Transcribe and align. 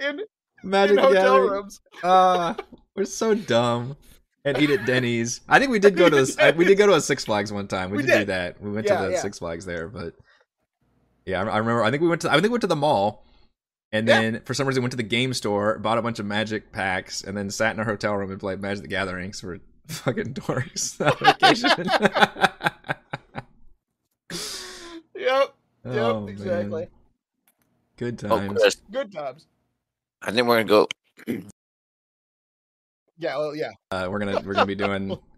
in, 0.00 0.20
Magic 0.62 0.96
in 0.98 1.02
hotel 1.02 1.22
Gathering. 1.22 1.50
rooms. 1.50 1.80
Uh, 2.02 2.54
we're 2.96 3.04
so 3.04 3.34
dumb. 3.34 3.96
And 4.44 4.56
eat 4.58 4.70
at 4.70 4.86
Denny's. 4.86 5.42
I 5.50 5.58
think 5.58 5.70
we 5.70 5.78
did 5.78 5.96
go 5.96 6.08
to 6.08 6.16
this. 6.16 6.38
I, 6.40 6.52
we 6.52 6.64
did 6.64 6.78
go 6.78 6.86
to 6.86 6.94
a 6.94 7.00
Six 7.00 7.26
Flags 7.26 7.52
one 7.52 7.68
time. 7.68 7.90
We, 7.90 7.98
We 7.98 8.02
did, 8.04 8.18
do 8.20 8.24
that. 8.26 8.60
We 8.62 8.70
went 8.70 8.86
Yeah, 8.86 9.00
to 9.02 9.06
the 9.08 9.12
yeah. 9.12 9.20
Six 9.20 9.38
Flags 9.38 9.66
there, 9.66 9.86
but 9.86 10.14
yeah, 11.26 11.42
I, 11.42 11.46
I 11.46 11.58
remember. 11.58 11.84
I 11.84 11.90
think 11.90 12.02
we 12.02 12.08
went 12.08 12.22
to. 12.22 12.30
I 12.30 12.34
think 12.34 12.44
we 12.44 12.48
went 12.50 12.62
to 12.62 12.66
the 12.66 12.74
mall, 12.76 13.26
and 13.92 14.08
Yeah. 14.08 14.20
then 14.22 14.40
for 14.46 14.54
some 14.54 14.66
reason 14.66 14.82
went 14.82 14.92
to 14.92 14.96
the 14.96 15.02
game 15.02 15.34
store, 15.34 15.78
bought 15.78 15.98
a 15.98 16.02
bunch 16.02 16.18
of 16.20 16.24
Magic 16.24 16.72
packs, 16.72 17.22
and 17.22 17.36
then 17.36 17.50
sat 17.50 17.74
in 17.74 17.80
our 17.80 17.84
hotel 17.84 18.14
room 18.16 18.30
and 18.30 18.40
played 18.40 18.60
Magic 18.62 18.80
the 18.82 18.88
Gathering. 18.88 19.34
So 19.34 19.48
we're 19.48 19.58
fucking 19.88 20.32
dorks 20.32 20.98
on 21.04 21.18
vacation. 21.18 21.70
Yep. 25.14 25.54
Yep. 25.84 25.94
Oh, 25.94 26.26
exactly. 26.28 26.80
man. 26.80 26.88
Good 27.98 28.24
Oh, 28.24 28.28
times. 28.38 28.58
Chris, 28.60 28.76
Good 28.90 29.12
times. 29.12 29.46
I 30.22 30.32
think 30.32 30.46
we're 30.46 30.62
gonna 30.62 30.68
go. 30.68 30.88
Yeah. 33.18 33.36
Well. 33.36 33.54
Yeah. 33.54 33.70
uh, 33.90 34.08
we're 34.10 34.18
gonna 34.18 34.40
we're 34.44 34.54
gonna 34.54 34.66
be 34.66 34.74
doing. 34.74 35.18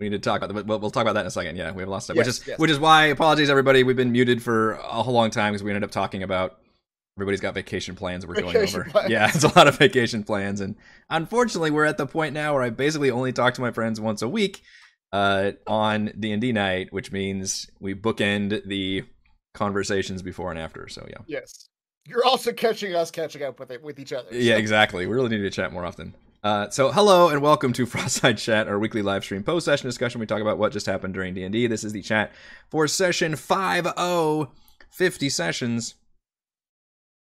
We 0.00 0.08
need 0.08 0.22
to 0.22 0.30
talk 0.30 0.40
about 0.40 0.54
that. 0.54 0.66
We'll, 0.66 0.78
we'll 0.78 0.90
talk 0.90 1.02
about 1.02 1.12
that 1.12 1.20
in 1.20 1.26
a 1.26 1.30
second. 1.30 1.56
Yeah, 1.56 1.72
we 1.72 1.82
have 1.82 1.88
lots 1.90 2.08
of 2.08 2.14
stuff. 2.14 2.16
which 2.16 2.26
is 2.26 2.46
yes. 2.46 2.58
which 2.58 2.70
is 2.70 2.78
why 2.78 3.06
apologies 3.06 3.50
everybody. 3.50 3.82
We've 3.82 3.96
been 3.96 4.12
muted 4.12 4.42
for 4.42 4.72
a 4.72 5.02
whole 5.02 5.12
long 5.12 5.28
time 5.28 5.52
because 5.52 5.62
we 5.62 5.70
ended 5.70 5.84
up 5.84 5.90
talking 5.90 6.22
about 6.22 6.58
everybody's 7.18 7.42
got 7.42 7.52
vacation 7.52 7.94
plans. 7.96 8.26
We're 8.26 8.40
going 8.40 8.56
over. 8.56 8.84
plans. 8.90 9.10
Yeah, 9.10 9.28
it's 9.28 9.44
a 9.44 9.54
lot 9.54 9.68
of 9.68 9.76
vacation 9.76 10.24
plans, 10.24 10.62
and 10.62 10.76
unfortunately, 11.10 11.70
we're 11.70 11.84
at 11.84 11.98
the 11.98 12.06
point 12.06 12.32
now 12.32 12.54
where 12.54 12.62
I 12.62 12.70
basically 12.70 13.10
only 13.10 13.34
talk 13.34 13.52
to 13.54 13.60
my 13.60 13.72
friends 13.72 14.00
once 14.00 14.22
a 14.22 14.28
week 14.28 14.62
uh, 15.12 15.52
on 15.66 16.12
D 16.18 16.32
and 16.32 16.40
D 16.40 16.52
night, 16.52 16.94
which 16.94 17.12
means 17.12 17.70
we 17.78 17.94
bookend 17.94 18.64
the 18.64 19.04
conversations 19.52 20.22
before 20.22 20.50
and 20.50 20.58
after. 20.58 20.88
So 20.88 21.06
yeah. 21.10 21.18
Yes. 21.26 21.68
You're 22.06 22.24
also 22.24 22.52
catching 22.52 22.94
us 22.94 23.10
catching 23.10 23.42
up 23.42 23.60
with 23.60 23.70
it 23.70 23.82
with 23.82 23.98
each 23.98 24.12
other. 24.12 24.28
Yeah, 24.32 24.54
so- 24.54 24.58
exactly. 24.58 25.06
We 25.06 25.14
really 25.14 25.28
need 25.30 25.42
to 25.42 25.50
chat 25.50 25.72
more 25.72 25.84
often. 25.84 26.14
Uh, 26.42 26.70
so 26.70 26.90
hello 26.90 27.28
and 27.28 27.42
welcome 27.42 27.70
to 27.74 27.86
Frostside 27.86 28.38
Chat, 28.38 28.66
our 28.66 28.78
weekly 28.78 29.02
live 29.02 29.22
stream 29.24 29.42
post 29.42 29.66
session 29.66 29.86
discussion. 29.88 30.20
We 30.20 30.26
talk 30.26 30.40
about 30.40 30.56
what 30.56 30.72
just 30.72 30.86
happened 30.86 31.12
during 31.12 31.34
D 31.34 31.42
and 31.42 31.52
D. 31.52 31.66
This 31.66 31.84
is 31.84 31.92
the 31.92 32.00
chat 32.00 32.32
for 32.70 32.88
session 32.88 33.36
five 33.36 33.86
oh 33.98 34.48
50 34.90 35.28
sessions. 35.28 35.96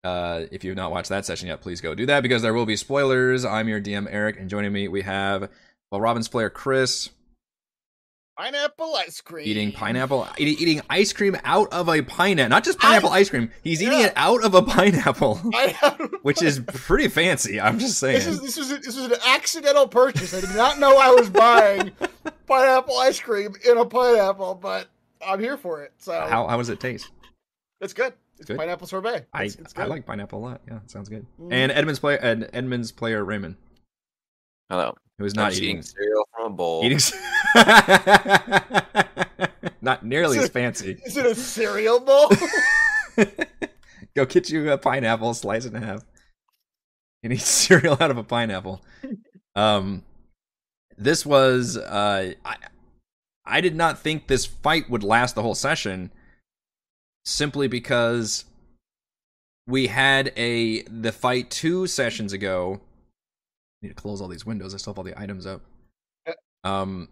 Uh, 0.02 0.46
if 0.50 0.64
you've 0.64 0.76
not 0.76 0.90
watched 0.90 1.08
that 1.10 1.24
session 1.24 1.46
yet, 1.48 1.60
please 1.60 1.80
go 1.80 1.94
do 1.94 2.04
that 2.06 2.22
because 2.24 2.42
there 2.42 2.52
will 2.52 2.66
be 2.66 2.76
spoilers. 2.76 3.44
I'm 3.44 3.68
your 3.68 3.80
DM 3.80 4.06
Eric, 4.10 4.38
and 4.38 4.50
joining 4.50 4.72
me 4.72 4.88
we 4.88 5.02
have 5.02 5.48
well 5.92 6.00
Robin's 6.00 6.28
player 6.28 6.50
Chris 6.50 7.10
Pineapple 8.36 8.96
ice 8.96 9.20
cream. 9.20 9.46
eating 9.46 9.70
pineapple, 9.70 10.26
eating, 10.38 10.56
eating 10.58 10.82
ice 10.90 11.12
cream 11.12 11.36
out 11.44 11.72
of 11.72 11.88
a 11.88 12.02
pineapple, 12.02 12.48
not 12.50 12.64
just 12.64 12.80
pineapple 12.80 13.10
I- 13.10 13.18
ice 13.18 13.30
cream. 13.30 13.50
He's 13.62 13.80
eating 13.80 14.00
it 14.00 14.12
out 14.16 14.44
of 14.44 14.54
a 14.54 14.62
pineapple, 14.62 15.36
Pineapple- 15.52 16.08
which 16.22 16.42
is 16.42 16.60
pretty 16.66 17.06
fancy. 17.06 17.60
I'm 17.60 17.78
just 17.78 17.98
saying. 17.98 18.16
This 18.16 18.26
is 18.26 18.40
this 18.40 18.56
was 18.56 18.72
a, 18.72 18.76
this 18.78 18.96
was 18.96 19.04
an 19.06 19.18
accidental 19.28 19.86
purchase. 19.86 20.34
I 20.34 20.40
did 20.40 20.56
not 20.56 20.80
know 20.80 20.98
I 20.98 21.10
was 21.10 21.30
buying 21.30 21.92
pineapple 22.48 22.98
ice 22.98 23.20
cream 23.20 23.54
in 23.68 23.78
a 23.78 23.84
pineapple, 23.84 24.56
but 24.56 24.88
I'm 25.24 25.38
here 25.38 25.56
for 25.56 25.84
it. 25.84 25.92
So 25.98 26.12
how 26.28 26.48
how 26.48 26.56
does 26.56 26.70
it 26.70 26.80
taste? 26.80 27.10
it's 27.80 27.92
good. 27.92 28.14
It's 28.38 28.48
Good? 28.48 28.56
pineapple 28.56 28.88
sorbet. 28.88 29.26
I, 29.32 29.44
It's, 29.44 29.54
it's 29.56 29.74
I 29.76 29.84
like 29.84 30.06
pineapple 30.06 30.40
a 30.40 30.44
lot. 30.44 30.60
Yeah, 30.66 30.78
it 30.78 30.90
sounds 30.90 31.08
good. 31.08 31.24
Mhm. 31.40 31.52
And 31.52 31.70
Edmund's 31.70 32.00
player 32.00 32.16
and 32.20 32.50
Edmund's 32.52 32.90
player 32.90 33.24
Raymond, 33.24 33.54
Hello. 34.68 34.96
who 35.18 35.24
is 35.24 35.34
I'm 35.36 35.44
not 35.44 35.50
just 35.50 35.62
eating 35.62 35.82
cereal 35.82 36.26
from 36.34 36.52
a 36.52 36.56
bowl. 36.56 36.82
eating, 36.84 36.98
not 39.80 40.04
nearly 40.04 40.38
as 40.38 40.48
fancy. 40.48 40.98
Is 41.04 41.16
it 41.16 41.26
a 41.26 41.34
cereal 41.34 42.00
bowl? 42.00 42.30
Go 44.16 44.26
get 44.26 44.50
you 44.50 44.70
a 44.70 44.78
pineapple, 44.78 45.34
slice 45.34 45.64
it 45.64 45.74
in 45.74 45.82
half, 45.82 46.04
and 47.22 47.32
eat 47.32 47.40
cereal 47.40 47.96
out 48.00 48.10
of 48.10 48.18
a 48.18 48.24
pineapple. 48.24 48.82
Um, 49.54 50.04
this 50.96 51.24
was 51.24 51.76
uh, 51.76 52.34
I, 52.44 52.56
I 53.44 53.60
did 53.60 53.76
not 53.76 53.98
think 53.98 54.26
this 54.26 54.46
fight 54.46 54.90
would 54.90 55.02
last 55.02 55.34
the 55.34 55.42
whole 55.42 55.54
session, 55.54 56.10
simply 57.24 57.68
because 57.68 58.44
we 59.66 59.88
had 59.88 60.32
a 60.36 60.82
the 60.82 61.12
fight 61.12 61.50
two 61.50 61.86
sessions 61.86 62.32
ago. 62.32 62.80
I 63.82 63.86
need 63.86 63.88
to 63.90 63.94
close 63.94 64.20
all 64.20 64.28
these 64.28 64.46
windows. 64.46 64.74
I 64.74 64.78
still 64.78 64.92
have 64.92 64.98
all 64.98 65.04
the 65.04 65.20
items 65.20 65.46
up. 65.46 65.62
Um, 66.62 67.08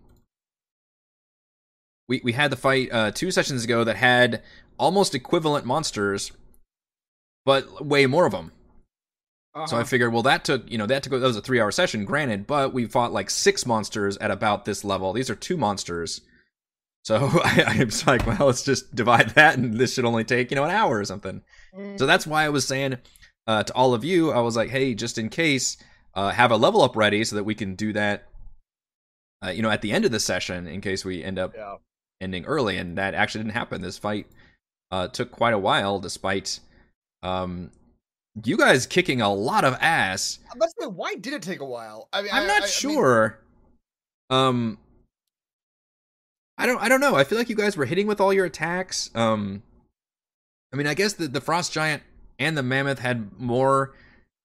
we 2.12 2.20
we 2.22 2.32
had 2.32 2.50
the 2.52 2.56
fight 2.56 2.88
uh, 2.92 3.10
two 3.10 3.30
sessions 3.30 3.64
ago 3.64 3.84
that 3.84 3.96
had 3.96 4.42
almost 4.78 5.14
equivalent 5.14 5.64
monsters, 5.64 6.30
but 7.46 7.86
way 7.86 8.04
more 8.06 8.26
of 8.26 8.32
them. 8.32 8.52
So 9.54 9.76
I 9.76 9.80
Uh-huh. 9.80 9.84
figured, 9.84 10.12
well, 10.12 10.22
that 10.22 10.44
took 10.44 10.70
you 10.70 10.76
know 10.78 10.86
that 10.86 11.02
took 11.02 11.12
that 11.12 11.20
was 11.20 11.36
a 11.36 11.40
three 11.42 11.60
hour 11.60 11.70
session, 11.70 12.04
granted, 12.04 12.46
but 12.46 12.74
we 12.74 12.84
fought 12.86 13.12
like 13.12 13.30
six 13.30 13.64
monsters 13.66 14.16
at 14.18 14.30
about 14.30 14.64
this 14.66 14.84
level. 14.84 15.12
These 15.14 15.30
are 15.30 15.34
two 15.34 15.56
monsters, 15.56 16.20
so 17.04 17.16
I, 17.44 17.78
I 17.80 17.84
was 17.84 18.06
like, 18.06 18.26
well, 18.26 18.46
let's 18.46 18.62
just 18.62 18.94
divide 18.94 19.30
that, 19.34 19.56
and 19.56 19.78
this 19.78 19.94
should 19.94 20.04
only 20.04 20.24
take 20.24 20.50
you 20.50 20.54
know 20.56 20.64
an 20.64 20.70
hour 20.70 20.98
or 20.98 21.04
something. 21.06 21.42
Mm. 21.74 21.98
So 21.98 22.04
that's 22.06 22.26
why 22.26 22.44
I 22.44 22.50
was 22.50 22.66
saying 22.66 22.98
uh, 23.46 23.62
to 23.64 23.74
all 23.74 23.94
of 23.94 24.04
you, 24.04 24.30
I 24.32 24.40
was 24.40 24.54
like, 24.56 24.70
hey, 24.70 24.94
just 24.94 25.16
in 25.18 25.28
case, 25.30 25.76
uh, 26.14 26.30
have 26.30 26.50
a 26.50 26.56
level 26.58 26.82
up 26.82 26.94
ready 26.96 27.24
so 27.24 27.36
that 27.36 27.44
we 27.44 27.54
can 27.54 27.74
do 27.74 27.92
that. 27.94 28.28
Uh, 29.44 29.50
you 29.50 29.60
know, 29.60 29.70
at 29.70 29.82
the 29.82 29.90
end 29.90 30.04
of 30.04 30.12
the 30.12 30.20
session, 30.20 30.68
in 30.68 30.80
case 30.80 31.04
we 31.04 31.24
end 31.24 31.36
up 31.38 31.52
yeah. 31.56 31.76
Ending 32.22 32.44
early, 32.46 32.76
and 32.78 32.96
that 32.96 33.14
actually 33.14 33.44
didn't 33.44 33.54
happen. 33.54 33.82
This 33.82 33.98
fight 33.98 34.26
uh, 34.90 35.08
took 35.08 35.30
quite 35.30 35.52
a 35.54 35.58
while, 35.58 35.98
despite 35.98 36.60
um, 37.22 37.70
you 38.44 38.56
guys 38.56 38.86
kicking 38.86 39.20
a 39.20 39.32
lot 39.32 39.64
of 39.64 39.74
ass. 39.80 40.38
I'm 40.50 40.56
about 40.56 40.66
to 40.66 40.74
say, 40.82 40.86
why 40.86 41.14
did 41.16 41.32
it 41.34 41.42
take 41.42 41.60
a 41.60 41.64
while? 41.66 42.08
I 42.12 42.22
mean, 42.22 42.30
I'm 42.32 42.46
not 42.46 42.54
I- 42.54 42.56
I 42.58 42.60
mean, 42.60 42.68
sure. 42.70 43.38
um, 44.30 44.78
I 46.58 46.66
don't. 46.66 46.80
I 46.80 46.88
don't 46.88 47.00
know. 47.00 47.16
I 47.16 47.24
feel 47.24 47.38
like 47.38 47.48
you 47.48 47.56
guys 47.56 47.76
were 47.76 47.86
hitting 47.86 48.06
with 48.06 48.20
all 48.20 48.32
your 48.32 48.44
attacks. 48.44 49.10
Um, 49.14 49.62
I 50.72 50.76
mean, 50.76 50.86
I 50.86 50.94
guess 50.94 51.14
the 51.14 51.26
the 51.28 51.40
frost 51.40 51.72
giant 51.72 52.02
and 52.38 52.56
the 52.56 52.62
mammoth 52.62 52.98
had 53.00 53.38
more 53.38 53.94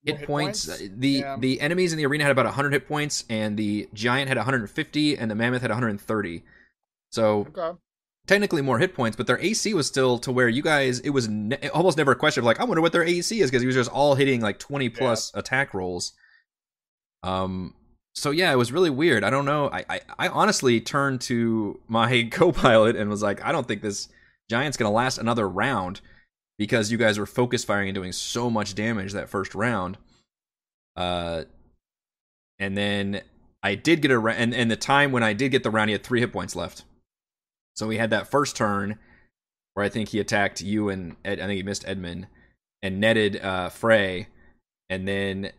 hit, 0.04 0.14
More 0.14 0.20
hit 0.20 0.28
points. 0.28 0.66
points? 0.66 0.82
Uh, 0.82 0.88
The 0.96 1.10
Yeah. 1.10 1.38
the 1.40 1.62
enemies 1.62 1.92
in 1.92 1.98
the 1.98 2.06
arena 2.06 2.24
had 2.24 2.32
about 2.32 2.46
100 2.46 2.74
hit 2.74 2.88
points, 2.88 3.24
and 3.30 3.58
the 3.58 3.88
giant 3.94 4.30
had 4.30 4.38
150, 4.38 5.18
and 5.18 5.30
the 5.30 5.36
mammoth 5.36 5.62
had 5.62 5.70
130. 5.72 6.44
So 7.12 7.48
okay. 7.56 7.78
technically 8.28 8.62
more 8.62 8.80
hit 8.80 8.94
points, 8.94 9.16
but 9.16 9.28
their 9.28 9.40
AC 9.40 9.74
was 9.74 9.88
still 9.88 10.18
to 10.20 10.32
where 10.32 10.50
you 10.50 10.62
guys 10.62 11.00
it 11.00 11.12
was 11.12 11.28
ne- 11.28 11.70
almost 11.70 11.98
never 11.98 12.12
a 12.12 12.16
question 12.16 12.42
of 12.42 12.46
like 12.46 12.60
I 12.60 12.64
wonder 12.64 12.82
what 12.82 12.92
their 12.92 13.04
AC 13.04 13.40
is 13.40 13.50
because 13.50 13.62
he 13.62 13.68
was 13.68 13.76
just 13.76 13.92
all 13.92 14.16
hitting 14.16 14.42
like 14.42 14.60
20 14.60 14.90
plus 14.90 15.32
attack 15.34 15.74
rolls. 15.74 16.14
Um 17.24 17.74
so 18.16 18.32
yeah, 18.32 18.52
it 18.52 18.56
was 18.56 18.72
really 18.72 18.90
weird. 18.90 19.24
I 19.24 19.30
don't 19.30 19.46
know. 19.46 19.70
I 19.70 19.86
I, 19.90 20.02
I 20.20 20.28
honestly 20.28 20.82
turned 20.82 21.22
to 21.22 21.80
my 21.88 22.24
co-pilot 22.32 22.96
and 22.96 23.10
was 23.10 23.24
like, 23.24 23.44
I 23.44 23.52
don't 23.52 23.68
think 23.68 23.82
this 23.82 24.10
giant's 24.50 24.78
gonna 24.78 24.92
last 24.92 25.18
another 25.18 25.48
round 25.48 26.02
because 26.58 26.92
you 26.92 26.98
guys 26.98 27.20
were 27.20 27.26
focus 27.26 27.64
firing 27.64 27.90
and 27.90 27.96
doing 27.96 28.12
so 28.12 28.50
much 28.50 28.76
damage 28.76 29.14
that 29.14 29.30
first 29.30 29.54
round. 29.54 29.98
Uh, 30.96 31.44
and 32.60 32.76
then 32.76 33.22
I 33.62 33.76
did 33.76 34.02
get 34.02 34.12
a 34.12 34.20
ra- 34.20 34.34
and 34.36 34.54
and 34.54 34.70
the 34.70 34.76
time 34.76 35.12
when 35.12 35.24
I 35.24 35.34
did 35.34 35.50
get 35.50 35.64
the 35.64 35.70
round, 35.70 35.90
he 35.90 35.94
had 35.94 36.04
three 36.04 36.20
hit 36.20 36.34
points 36.34 36.56
left. 36.56 36.84
So 37.78 37.86
we 37.88 37.98
had 37.98 38.10
that 38.10 38.32
first 38.32 38.56
turn 38.56 38.98
where 39.76 39.86
I 39.86 39.90
think 39.90 40.10
he 40.10 40.20
attacked 40.20 40.62
you 40.62 40.90
and 40.90 41.16
Ed, 41.24 41.40
I 41.40 41.46
think 41.46 41.58
he 41.58 41.64
missed 41.64 41.88
Edmund 41.88 42.26
and 42.82 43.00
netted 43.00 43.40
uh, 43.40 43.70
Frey, 43.70 44.28
and 44.90 45.08
then 45.08 45.52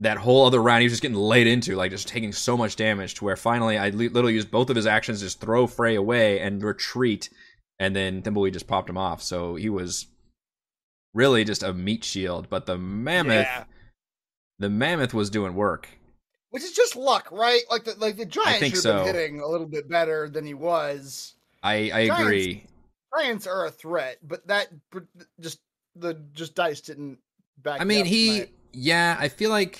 that 0.00 0.18
whole 0.18 0.44
other 0.44 0.60
round 0.60 0.82
he 0.82 0.84
was 0.84 0.92
just 0.92 1.00
getting 1.02 1.16
laid 1.16 1.46
into, 1.46 1.74
like 1.74 1.90
just 1.90 2.08
taking 2.08 2.32
so 2.32 2.58
much 2.58 2.76
damage 2.76 3.14
to 3.14 3.24
where 3.24 3.36
finally 3.36 3.78
I 3.78 3.88
li- 3.88 4.10
literally 4.10 4.34
used 4.34 4.50
both 4.50 4.68
of 4.68 4.76
his 4.76 4.86
actions, 4.86 5.20
to 5.20 5.24
just 5.26 5.40
throw 5.40 5.66
Frey 5.66 5.94
away 5.94 6.40
and 6.40 6.62
retreat, 6.62 7.30
and 7.78 7.96
then 7.96 8.20
Thimbleweed 8.20 8.52
just 8.52 8.66
popped 8.66 8.90
him 8.90 8.98
off. 8.98 9.22
So 9.22 9.54
he 9.54 9.70
was 9.70 10.06
really 11.14 11.42
just 11.44 11.62
a 11.62 11.72
meat 11.72 12.04
shield. 12.04 12.50
But 12.50 12.66
the 12.66 12.76
mammoth, 12.76 13.46
Yeah. 13.46 13.64
the 14.58 14.68
mammoth 14.68 15.14
was 15.14 15.30
doing 15.30 15.54
work. 15.54 15.88
Which 16.50 16.62
is 16.62 16.72
just 16.72 16.96
luck, 16.96 17.28
right? 17.32 17.62
Like 17.70 17.84
the 17.84 17.94
like 17.98 18.16
the 18.18 18.26
giant 18.26 18.58
should 18.62 18.72
have 18.72 18.78
so. 18.78 19.04
been 19.04 19.14
hitting 19.14 19.40
a 19.40 19.46
little 19.48 19.66
bit 19.66 19.88
better 19.88 20.28
than 20.28 20.44
he 20.44 20.52
was. 20.54 21.32
I 21.62 21.74
I 21.74 22.06
Giants- 22.06 22.20
agree. 22.20 22.66
Giants 23.18 23.46
are 23.46 23.66
a 23.66 23.70
threat, 23.70 24.18
but 24.22 24.46
that 24.48 24.68
just 25.40 25.60
the 25.94 26.14
just 26.32 26.54
dice 26.54 26.80
didn't 26.80 27.18
back. 27.62 27.80
I 27.80 27.84
mean, 27.84 28.04
he, 28.04 28.32
tonight. 28.32 28.54
yeah, 28.72 29.16
I 29.18 29.28
feel 29.28 29.48
like, 29.48 29.78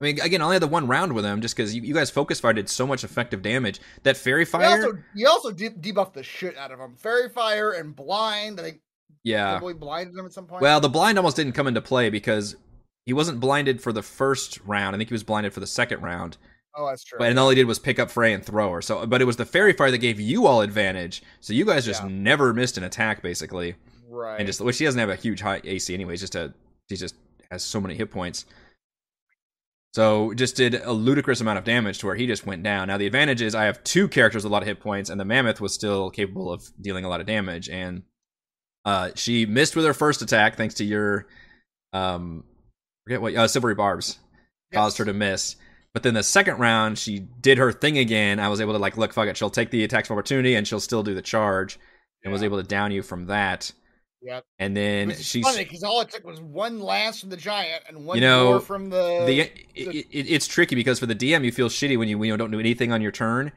I 0.00 0.04
mean, 0.04 0.20
again, 0.20 0.42
I 0.42 0.44
only 0.44 0.56
had 0.56 0.62
the 0.62 0.66
one 0.66 0.86
round 0.86 1.14
with 1.14 1.24
him 1.24 1.40
just 1.40 1.56
because 1.56 1.74
you, 1.74 1.82
you 1.82 1.94
guys 1.94 2.10
focus 2.10 2.40
fire 2.40 2.52
did 2.52 2.68
so 2.68 2.86
much 2.86 3.02
effective 3.04 3.40
damage. 3.40 3.80
That 4.02 4.16
fairy 4.18 4.44
He 4.44 4.50
fire, 4.50 4.84
also 4.84 4.98
he 5.14 5.24
also 5.24 5.52
de- 5.52 5.70
debuffed 5.70 6.12
the 6.12 6.22
shit 6.22 6.56
out 6.58 6.70
of 6.70 6.78
him. 6.78 6.96
Fairy 6.96 7.30
fire 7.30 7.70
and 7.70 7.96
blind. 7.96 8.60
I 8.60 8.64
think 8.64 8.80
yeah. 9.22 9.52
probably 9.52 9.74
blinded 9.74 10.14
him 10.14 10.26
at 10.26 10.32
some 10.34 10.46
point. 10.46 10.60
Well, 10.60 10.80
the 10.80 10.90
blind 10.90 11.16
almost 11.16 11.36
didn't 11.36 11.52
come 11.52 11.66
into 11.66 11.80
play 11.80 12.10
because 12.10 12.56
he 13.06 13.14
wasn't 13.14 13.40
blinded 13.40 13.80
for 13.80 13.92
the 13.92 14.02
first 14.02 14.58
round. 14.66 14.94
I 14.94 14.98
think 14.98 15.08
he 15.08 15.14
was 15.14 15.24
blinded 15.24 15.54
for 15.54 15.60
the 15.60 15.66
second 15.66 16.02
round. 16.02 16.36
Oh, 16.76 16.86
that's 16.86 17.04
true. 17.04 17.18
But 17.18 17.30
and 17.30 17.38
all 17.38 17.48
he 17.50 17.54
did 17.56 17.66
was 17.66 17.78
pick 17.78 17.98
up 17.98 18.10
Frey 18.10 18.32
and 18.32 18.44
throw 18.44 18.70
her. 18.72 18.82
So, 18.82 19.06
but 19.06 19.20
it 19.20 19.24
was 19.24 19.36
the 19.36 19.44
fairy 19.44 19.72
fire 19.72 19.90
that 19.90 19.98
gave 19.98 20.18
you 20.20 20.46
all 20.46 20.60
advantage. 20.60 21.22
So 21.40 21.52
you 21.52 21.64
guys 21.64 21.84
just 21.84 22.02
Yeah. 22.02 22.08
never 22.10 22.52
missed 22.52 22.76
an 22.78 22.84
attack 22.84 23.22
basically, 23.22 23.76
right. 24.08 24.38
and 24.38 24.46
just 24.46 24.60
which 24.60 24.76
she 24.76 24.84
doesn't 24.84 24.98
have 24.98 25.10
a 25.10 25.16
huge 25.16 25.40
high 25.40 25.60
AC 25.64 25.92
anyways. 25.94 26.20
Just 26.20 26.34
a 26.34 26.52
he 26.88 26.96
just 26.96 27.14
has 27.50 27.62
so 27.62 27.80
many 27.80 27.94
hit 27.94 28.10
points. 28.10 28.44
So 29.94 30.34
just 30.34 30.56
did 30.56 30.74
a 30.74 30.92
ludicrous 30.92 31.40
amount 31.40 31.58
of 31.58 31.64
damage 31.64 31.98
to 31.98 32.06
where 32.06 32.16
he 32.16 32.26
just 32.26 32.44
went 32.46 32.64
down. 32.64 32.88
Now 32.88 32.98
the 32.98 33.06
advantage 33.06 33.40
is 33.40 33.54
I 33.54 33.64
have 33.64 33.82
two 33.84 34.08
characters 34.08 34.42
with 34.42 34.50
a 34.50 34.52
lot 34.52 34.62
of 34.62 34.66
hit 34.68 34.80
points, 34.80 35.08
and 35.08 35.20
the 35.20 35.24
mammoth 35.24 35.60
was 35.60 35.72
still 35.72 36.10
capable 36.10 36.52
of 36.52 36.64
dealing 36.80 37.04
a 37.04 37.08
lot 37.08 37.20
of 37.20 37.26
damage. 37.26 37.68
And 37.68 38.02
uh, 38.84 39.10
she 39.14 39.46
missed 39.46 39.76
with 39.76 39.84
her 39.84 39.94
first 39.94 40.20
attack 40.20 40.56
thanks 40.56 40.74
to 40.74 40.84
your 40.84 41.26
um, 41.92 42.42
forget 43.06 43.22
what 43.22 43.36
uh, 43.36 43.46
silvery 43.46 43.76
barbs 43.76 44.18
caused 44.72 44.98
her 44.98 45.04
to 45.04 45.12
miss. 45.12 45.54
But 45.94 46.02
then 46.02 46.14
the 46.14 46.24
second 46.24 46.58
round, 46.58 46.98
she 46.98 47.20
did 47.20 47.56
her 47.56 47.72
thing 47.72 47.98
again. 47.98 48.40
I 48.40 48.48
was 48.48 48.60
able 48.60 48.72
to 48.72 48.78
like, 48.78 48.96
look, 48.96 49.14
fuck 49.14 49.28
it. 49.28 49.36
She'll 49.36 49.48
take 49.48 49.70
the 49.70 49.84
attacks 49.84 50.10
of 50.10 50.18
opportunity 50.18 50.56
and 50.56 50.66
she'll 50.66 50.80
still 50.80 51.04
do 51.04 51.14
the 51.14 51.22
charge, 51.22 51.78
and 52.24 52.32
was 52.32 52.42
able 52.42 52.60
to 52.60 52.66
down 52.66 52.90
you 52.90 53.00
from 53.00 53.26
that. 53.26 53.72
Yep. 54.20 54.44
And 54.58 54.76
then 54.76 55.08
Which 55.08 55.18
she's 55.18 55.44
funny 55.44 55.64
because 55.64 55.84
all 55.84 56.00
it 56.00 56.10
took 56.10 56.24
was 56.24 56.40
one 56.40 56.80
lance 56.80 57.20
from 57.20 57.28
the 57.28 57.36
giant 57.36 57.84
and 57.88 58.06
one 58.06 58.16
You 58.16 58.22
know, 58.22 58.50
more 58.52 58.60
from 58.60 58.90
the. 58.90 59.24
the 59.26 59.40
it, 59.40 59.66
it, 59.74 60.06
it's 60.10 60.46
tricky 60.48 60.74
because 60.74 60.98
for 60.98 61.06
the 61.06 61.14
DM 61.14 61.44
you 61.44 61.52
feel 61.52 61.68
shitty 61.68 61.98
when 61.98 62.08
you 62.08 62.18
when 62.18 62.28
you 62.28 62.36
don't 62.36 62.50
do 62.50 62.58
anything 62.58 62.90
on 62.90 63.00
your 63.00 63.12
turn, 63.12 63.52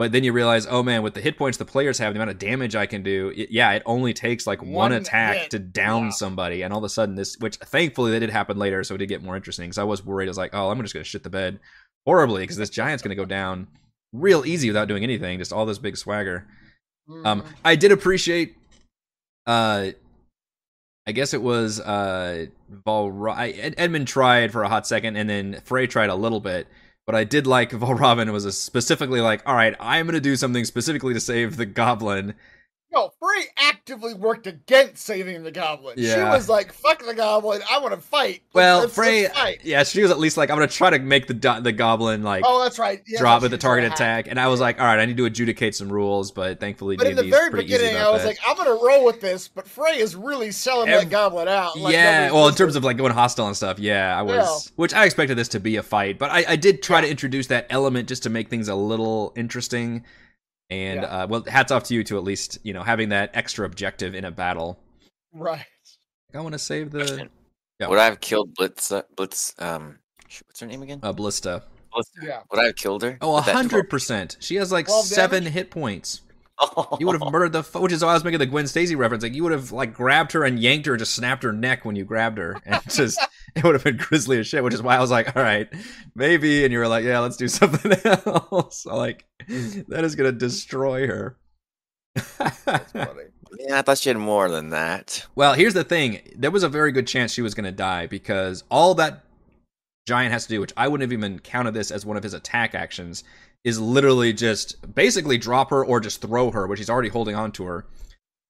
but 0.00 0.12
then 0.12 0.24
you 0.24 0.32
realize, 0.32 0.66
oh 0.66 0.82
man, 0.82 1.02
with 1.02 1.12
the 1.12 1.20
hit 1.20 1.36
points 1.36 1.58
the 1.58 1.64
players 1.66 1.98
have, 1.98 2.14
the 2.14 2.18
amount 2.18 2.30
of 2.30 2.38
damage 2.38 2.74
I 2.74 2.86
can 2.86 3.02
do, 3.02 3.34
it, 3.36 3.50
yeah, 3.50 3.70
it 3.72 3.82
only 3.84 4.14
takes 4.14 4.46
like 4.46 4.62
one, 4.62 4.72
One 4.72 4.92
attack 4.92 5.36
hit, 5.36 5.50
to 5.50 5.58
down 5.58 6.04
yeah. 6.04 6.10
somebody, 6.12 6.62
and 6.62 6.72
all 6.72 6.78
of 6.78 6.84
a 6.84 6.88
sudden 6.88 7.16
this, 7.16 7.36
which 7.38 7.56
thankfully 7.56 8.10
that 8.12 8.20
did 8.20 8.30
happen 8.30 8.56
later, 8.56 8.82
so 8.82 8.94
it 8.94 8.98
did 8.98 9.10
get 9.10 9.22
more 9.22 9.36
interesting. 9.36 9.66
Because 9.68 9.76
I 9.76 9.84
was 9.84 10.02
worried, 10.02 10.24
I 10.24 10.30
was 10.30 10.38
like, 10.38 10.54
oh, 10.54 10.70
I'm 10.70 10.80
just 10.80 10.94
gonna 10.94 11.04
shit 11.04 11.22
the 11.22 11.28
bed 11.28 11.60
horribly 12.06 12.44
because 12.44 12.56
this 12.56 12.70
giant's 12.70 13.02
gonna 13.02 13.14
go 13.14 13.26
down 13.26 13.66
real 14.14 14.46
easy 14.46 14.70
without 14.70 14.88
doing 14.88 15.02
anything, 15.02 15.38
just 15.38 15.52
all 15.52 15.66
this 15.66 15.76
big 15.76 15.98
swagger. 15.98 16.46
Um, 17.26 17.42
Mhm. 17.42 17.46
I 17.62 17.76
did 17.76 17.92
appreciate. 17.92 18.56
Uh, 19.46 19.90
I 21.06 21.12
guess 21.12 21.34
it 21.34 21.42
was 21.42 21.78
uh 21.78 22.46
Ed- 22.86 23.74
Edmund 23.76 24.08
tried 24.08 24.50
for 24.50 24.62
a 24.62 24.68
hot 24.70 24.86
second, 24.86 25.16
and 25.16 25.28
then 25.28 25.60
Frey 25.66 25.86
tried 25.86 26.08
a 26.08 26.14
little 26.14 26.40
bit. 26.40 26.68
But 27.10 27.18
I 27.18 27.24
did 27.24 27.44
like 27.44 27.70
Volravin 27.72 28.30
was 28.30 28.56
specifically 28.56 29.20
like, 29.20 29.42
all 29.44 29.56
right, 29.56 29.74
I'm 29.80 30.06
gonna 30.06 30.20
do 30.20 30.36
something 30.36 30.64
specifically 30.64 31.12
to 31.12 31.18
save 31.18 31.56
the 31.56 31.66
goblin. 31.66 32.34
No, 32.92 33.12
Frey 33.20 33.44
actively 33.56 34.14
worked 34.14 34.48
against 34.48 35.04
saving 35.04 35.44
the 35.44 35.52
goblin. 35.52 35.94
Yeah. 35.96 36.14
She 36.16 36.20
was 36.22 36.48
like, 36.48 36.72
"Fuck 36.72 37.04
the 37.06 37.14
goblin! 37.14 37.62
I 37.70 37.78
want 37.78 37.94
to 37.94 38.00
fight." 38.00 38.42
Well, 38.52 38.80
Let's- 38.80 38.96
let's 38.98 39.08
Frey, 39.08 39.26
fight." 39.28 39.60
yeah, 39.62 39.84
she 39.84 40.02
was 40.02 40.10
at 40.10 40.18
least 40.18 40.36
like, 40.36 40.50
I'm 40.50 40.56
gonna 40.56 40.66
try 40.66 40.90
to 40.90 40.98
make 40.98 41.28
the 41.28 41.34
do- 41.34 41.60
the 41.60 41.70
goblin 41.70 42.24
like 42.24 42.42
oh, 42.44 42.60
that's 42.62 42.78
right. 42.80 43.00
Yeah, 43.06 43.20
drop 43.20 43.44
at 43.44 43.50
the 43.52 43.58
target 43.58 43.92
attack, 43.92 44.26
and 44.26 44.40
I 44.40 44.48
was 44.48 44.58
like, 44.60 44.80
all 44.80 44.86
right, 44.86 44.98
I 44.98 45.04
need 45.06 45.16
to 45.18 45.24
adjudicate 45.24 45.76
some 45.76 45.88
rules, 45.88 46.32
but 46.32 46.58
thankfully 46.58 46.96
But 46.96 47.06
in 47.06 47.16
the 47.16 47.22
very 47.22 47.50
beginning, 47.50 47.96
I 47.96 48.10
was 48.10 48.22
that. 48.22 48.26
like, 48.28 48.38
"I'm 48.46 48.56
gonna 48.56 48.70
roll 48.70 49.04
with 49.04 49.20
this," 49.20 49.46
but 49.46 49.68
Frey 49.68 49.98
is 49.98 50.16
really 50.16 50.50
selling 50.50 50.88
Ev- 50.88 51.02
that 51.02 51.10
goblin 51.10 51.46
out. 51.46 51.78
Like, 51.78 51.92
yeah, 51.92 52.32
well, 52.32 52.48
in 52.48 52.54
terms 52.56 52.74
of 52.74 52.82
like 52.82 52.96
going 52.96 53.12
hostile 53.12 53.46
and 53.46 53.56
stuff, 53.56 53.78
yeah, 53.78 54.18
I 54.18 54.22
was, 54.22 54.66
Yeah. 54.66 54.72
which 54.76 54.94
I 54.94 55.04
expected 55.04 55.38
this 55.38 55.48
to 55.48 55.60
be 55.60 55.76
a 55.76 55.82
fight, 55.84 56.18
but 56.18 56.30
I, 56.30 56.44
I 56.48 56.56
did 56.56 56.82
try 56.82 57.00
to 57.00 57.08
introduce 57.08 57.46
that 57.46 57.66
element 57.70 58.08
just 58.08 58.24
to 58.24 58.30
make 58.30 58.48
things 58.50 58.68
a 58.68 58.74
little 58.74 59.32
interesting. 59.36 60.04
And 60.70 61.00
Yeah. 61.02 61.06
uh, 61.08 61.26
well, 61.26 61.44
hats 61.48 61.72
off 61.72 61.82
to 61.84 61.94
you 61.94 62.04
to 62.04 62.16
at 62.16 62.24
least 62.24 62.58
you 62.62 62.72
know 62.72 62.82
having 62.82 63.08
that 63.10 63.30
extra 63.34 63.66
objective 63.66 64.14
in 64.14 64.24
a 64.24 64.30
battle. 64.30 64.78
right. 65.32 65.64
I 66.32 66.40
want 66.40 66.52
to 66.52 66.58
save 66.60 66.92
the 66.92 66.98
Question. 67.00 67.28
Yeah. 67.80 67.88
Would 67.88 67.98
I 67.98 68.04
have 68.04 68.20
killed 68.20 68.54
Blitz? 68.54 68.92
uh, 68.92 69.02
Blitz. 69.16 69.52
Um, 69.58 69.98
what's 70.46 70.60
her 70.60 70.66
name 70.66 70.82
again? 70.82 71.00
uh, 71.02 71.12
ballista. 71.12 71.64
Blitz. 71.92 72.10
Yeah. 72.22 72.42
Would 72.52 72.60
I 72.60 72.66
have 72.66 72.76
killed 72.76 73.02
her? 73.02 73.18
Oh, 73.20 73.34
With 73.36 73.46
that 73.46 73.54
hundred 73.56 73.90
percent. 73.90 74.36
She 74.38 74.54
has 74.56 74.70
like 74.70 74.88
seven 74.88 75.42
damage? 75.42 75.52
hit 75.54 75.70
points. 75.72 76.22
12? 76.74 76.96
You 77.00 77.06
would 77.06 77.20
have 77.20 77.32
murdered 77.32 77.52
the, 77.52 77.60
f- 77.60 77.74
which 77.74 77.90
is 77.90 78.04
why 78.04 78.10
I 78.10 78.14
was 78.14 78.22
making 78.22 78.38
the 78.38 78.46
Gwen 78.46 78.66
Stacy 78.68 78.94
reference. 78.94 79.22
Like 79.24 79.34
you 79.34 79.42
would 79.42 79.50
have 79.52 79.72
like 79.72 79.92
grabbed 79.94 80.30
her 80.32 80.44
and 80.44 80.60
yanked 80.60 80.86
her, 80.86 80.92
and 80.92 80.98
just 81.00 81.14
snapped 81.16 81.42
her 81.42 81.52
neck 81.52 81.84
when 81.84 81.96
you 81.96 82.04
grabbed 82.04 82.38
her, 82.38 82.60
and 82.64 82.80
just 82.90 83.18
it 83.56 83.64
would 83.64 83.74
have 83.74 83.84
been 83.84 83.96
grisly 83.96 84.38
as 84.38 84.46
shit. 84.46 84.62
Which 84.62 84.74
is 84.74 84.82
why 84.82 84.96
I 84.96 85.00
was 85.00 85.10
like, 85.10 85.36
all 85.36 85.42
right, 85.42 85.68
maybe. 86.14 86.64
And 86.64 86.72
you 86.72 86.78
were 86.78 86.88
like, 86.88 87.04
yeah, 87.04 87.18
let's 87.18 87.36
do 87.36 87.48
something 87.48 87.92
else. 88.04 88.86
like 88.86 89.26
that 89.48 90.04
is 90.04 90.14
gonna 90.14 90.32
destroy 90.32 91.06
her. 91.06 91.36
That's 92.14 92.92
funny. 92.92 93.24
Yeah, 93.58 93.78
I 93.78 93.82
thought 93.82 93.98
she 93.98 94.10
had 94.10 94.16
more 94.16 94.48
than 94.48 94.70
that. 94.70 95.26
well, 95.34 95.54
here's 95.54 95.74
the 95.74 95.84
thing: 95.84 96.20
there 96.36 96.50
was 96.50 96.62
a 96.62 96.68
very 96.68 96.92
good 96.92 97.06
chance 97.06 97.32
she 97.32 97.42
was 97.42 97.54
gonna 97.54 97.72
die 97.72 98.06
because 98.06 98.64
all 98.70 98.94
that 98.94 99.24
giant 100.06 100.32
has 100.32 100.44
to 100.44 100.48
do, 100.50 100.60
which 100.60 100.72
I 100.76 100.88
wouldn't 100.88 101.08
have 101.10 101.16
even 101.16 101.38
counted 101.40 101.74
this 101.74 101.90
as 101.90 102.06
one 102.06 102.16
of 102.16 102.22
his 102.22 102.34
attack 102.34 102.74
actions, 102.74 103.24
is 103.64 103.78
literally 103.78 104.32
just 104.32 104.94
basically 104.94 105.38
drop 105.38 105.70
her 105.70 105.84
or 105.84 106.00
just 106.00 106.20
throw 106.20 106.50
her, 106.50 106.66
which 106.66 106.78
he's 106.78 106.90
already 106.90 107.08
holding 107.10 107.34
on 107.34 107.52
to 107.52 107.64
her. 107.64 107.86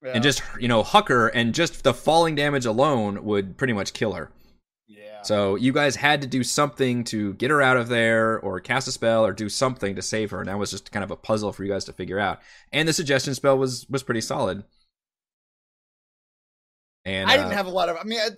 Yeah. 0.03 0.13
and 0.15 0.23
just 0.23 0.43
you 0.59 0.67
know 0.69 0.83
huck 0.83 1.09
her 1.09 1.29
and 1.29 1.55
just 1.55 1.85
the 1.85 1.93
falling 1.93 2.35
damage 2.35 2.65
alone 2.65 3.23
would 3.23 3.59
pretty 3.59 3.75
much 3.75 3.93
kill 3.93 4.15
her 4.15 4.31
yeah. 4.91 5.23
so 5.23 5.55
you 5.55 5.73
guys 5.73 5.97
had 5.97 6.21
to 6.23 6.27
do 6.27 6.43
something 6.43 7.05
to 7.05 7.35
get 7.35 7.51
her 7.51 7.63
out 7.63 7.77
of 7.77 7.89
there 7.89 8.41
or 8.41 8.61
cast 8.61 8.89
a 8.89 8.93
spell 8.93 9.25
or 9.25 9.33
do 9.33 9.49
something 9.49 9.95
to 9.95 10.03
save 10.03 10.31
her 10.31 10.41
and 10.41 10.49
that 10.49 10.59
was 10.59 10.71
just 10.71 10.91
kind 10.93 11.05
of 11.05 11.11
a 11.11 11.17
puzzle 11.17 11.53
for 11.53 11.65
you 11.65 11.71
guys 11.71 11.85
to 11.85 11.93
figure 11.93 12.19
out 12.19 12.41
and 12.73 12.89
the 12.89 12.93
suggestion 12.93 13.35
spell 13.35 13.57
was 13.57 13.87
was 13.89 14.03
pretty 14.03 14.21
solid 14.21 14.65
and 17.05 17.31
I 17.31 17.37
didn't 17.37 17.53
uh, 17.53 17.57
have 17.57 17.67
a 17.67 17.71
lot 17.71 17.89
of. 17.89 17.97
I 17.97 18.05
mean, 18.05 18.21
I, 18.21 18.29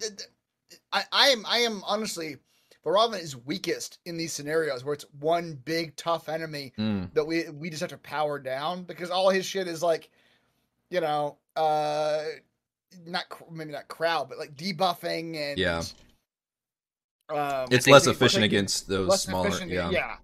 I, 0.93 1.05
I 1.13 1.29
am, 1.29 1.45
I 1.47 1.59
am 1.59 1.83
honestly, 1.87 2.37
Baravin 2.85 3.21
is 3.21 3.37
weakest 3.37 3.99
in 4.05 4.17
these 4.17 4.33
scenarios 4.33 4.85
where 4.85 4.95
it's 4.95 5.07
one 5.19 5.59
big 5.65 5.97
tough 5.97 6.29
enemy 6.29 6.73
mm, 6.79 7.13
that 7.15 7.25
we 7.25 7.49
we 7.51 7.71
just 7.71 7.81
have 7.81 7.91
to 7.91 7.99
power 7.99 8.39
down 8.39 8.85
because 8.85 9.11
all 9.11 9.31
his 9.31 9.45
shit 9.45 9.67
is 9.67 9.83
like, 9.83 10.11
you 10.91 11.01
know, 11.01 11.39
uh, 11.57 12.23
not 13.07 13.25
maybe 13.51 13.73
not 13.73 13.89
crowd, 13.89 14.29
but 14.29 14.39
like 14.39 14.55
debuffing 14.57 15.37
and 15.37 15.59
Yeah. 15.59 15.83
Um, 17.37 17.69
it's 17.70 17.87
less 17.87 18.06
efficient 18.06 18.43
taking- 18.43 18.56
against 18.56 18.88
those 18.88 19.23
smaller 19.23 19.50
yeah 19.67 19.90
yeah. 19.90 20.17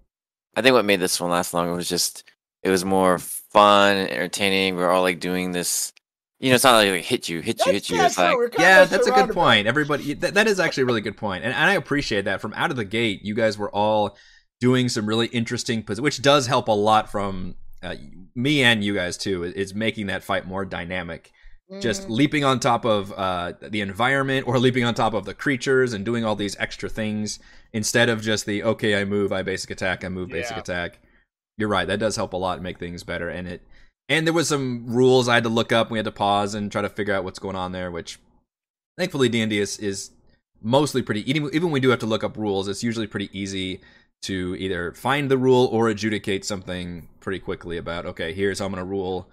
I 0.55 0.61
think 0.61 0.73
what 0.73 0.85
made 0.85 0.99
this 0.99 1.19
one 1.21 1.29
last 1.31 1.53
longer 1.53 1.73
was 1.73 1.87
just 1.89 2.23
it 2.63 2.69
was 2.69 2.83
more 2.83 3.19
fun, 3.19 3.95
entertaining. 3.97 4.75
We're 4.75 4.89
all 4.89 5.01
like 5.03 5.19
doing 5.19 5.51
this. 5.53 5.93
You 6.39 6.49
know, 6.49 6.55
it's 6.55 6.63
not 6.63 6.75
like, 6.77 6.89
like 6.91 7.03
hit 7.03 7.27
you, 7.29 7.41
hit 7.41 7.65
you, 7.65 7.71
hit 7.73 7.89
you. 7.89 7.97
yeah, 7.97 8.05
It's 8.05 8.17
like 8.17 8.35
yeah 8.57 8.85
that's 8.85 9.07
a 9.07 9.11
good 9.11 9.31
point 9.31 9.67
everybody 9.67 10.13
that, 10.13 10.35
that 10.35 10.47
is 10.47 10.57
actually 10.59 10.83
a 10.83 10.85
really 10.85 11.01
good 11.01 11.17
point 11.17 11.43
and, 11.43 11.53
and 11.53 11.69
i 11.69 11.73
appreciate 11.73 12.23
that 12.25 12.39
from 12.39 12.53
out 12.53 12.71
of 12.71 12.77
the 12.77 12.85
gate 12.85 13.19
you 13.23 13.35
guys 13.35 13.57
were 13.57 13.69
all 13.75 14.17
doing 14.61 14.87
some 14.87 15.05
really 15.05 15.27
interesting 15.27 15.83
pos- 15.83 15.99
which 15.99 16.21
does 16.21 16.47
help 16.47 16.69
a 16.69 16.71
lot 16.71 17.11
from 17.11 17.55
uh, 17.83 17.95
me 18.35 18.63
and 18.63 18.85
you 18.85 18.93
guys 18.95 19.17
too 19.17 19.43
is 19.43 19.75
making 19.75 20.07
that 20.07 20.23
fight 20.23 20.47
more 20.47 20.63
dynamic 20.63 21.29
just 21.79 22.03
Mhm. 22.07 22.09
leaping 22.09 22.43
on 22.43 22.59
top 22.59 22.83
of 22.83 23.11
uh, 23.13 23.53
the 23.61 23.81
environment 23.81 24.47
or 24.47 24.57
leaping 24.57 24.83
on 24.83 24.95
top 24.95 25.13
of 25.13 25.25
the 25.25 25.33
creatures 25.35 25.93
and 25.93 26.03
doing 26.03 26.25
all 26.25 26.35
these 26.35 26.55
extra 26.57 26.89
things 26.89 27.37
instead 27.73 28.09
of 28.09 28.21
just 28.21 28.47
the 28.47 28.63
okay 28.63 28.99
i 28.99 29.05
move 29.05 29.31
i 29.31 29.43
basic 29.43 29.69
attack 29.69 30.03
i 30.03 30.09
move 30.09 30.29
basic 30.29 30.55
Yeah. 30.55 30.61
attack 30.61 30.97
you're 31.57 31.69
right 31.69 31.87
that 31.87 31.99
does 31.99 32.15
help 32.15 32.33
a 32.33 32.37
lot 32.37 32.59
make 32.61 32.79
things 32.79 33.03
better 33.03 33.29
and 33.29 33.47
it 33.47 33.61
and 34.07 34.25
there 34.25 34.33
was 34.33 34.47
some 34.47 34.87
rules 34.87 35.27
i 35.29 35.35
had 35.35 35.43
to 35.43 35.49
look 35.49 35.71
up 35.71 35.91
we 35.91 35.99
had 35.99 36.05
to 36.05 36.11
pause 36.11 36.55
and 36.55 36.71
try 36.71 36.81
to 36.81 36.89
figure 36.89 37.13
out 37.13 37.23
what's 37.23 37.37
going 37.37 37.55
on 37.55 37.71
there 37.71 37.91
which 37.91 38.17
thankfully 38.97 39.29
d&d 39.29 39.59
is, 39.59 39.77
is 39.77 40.09
mostly 40.63 41.01
pretty 41.03 41.29
even, 41.29 41.45
even 41.53 41.63
when 41.63 41.71
we 41.73 41.79
do 41.79 41.89
have 41.89 41.99
to 41.99 42.05
look 42.07 42.23
up 42.23 42.35
rules 42.35 42.67
it's 42.67 42.83
usually 42.83 43.05
pretty 43.07 43.29
easy 43.31 43.79
to 44.23 44.55
either 44.57 44.91
find 44.93 45.29
the 45.29 45.37
rule 45.37 45.67
or 45.71 45.87
adjudicate 45.89 46.43
something 46.43 47.07
pretty 47.19 47.37
quickly 47.39 47.77
about 47.77 48.05
okay 48.07 48.33
here's 48.33 48.57
how 48.57 48.65
i'm 48.65 48.71
going 48.71 48.83
to 48.83 48.89
rule 48.89 49.29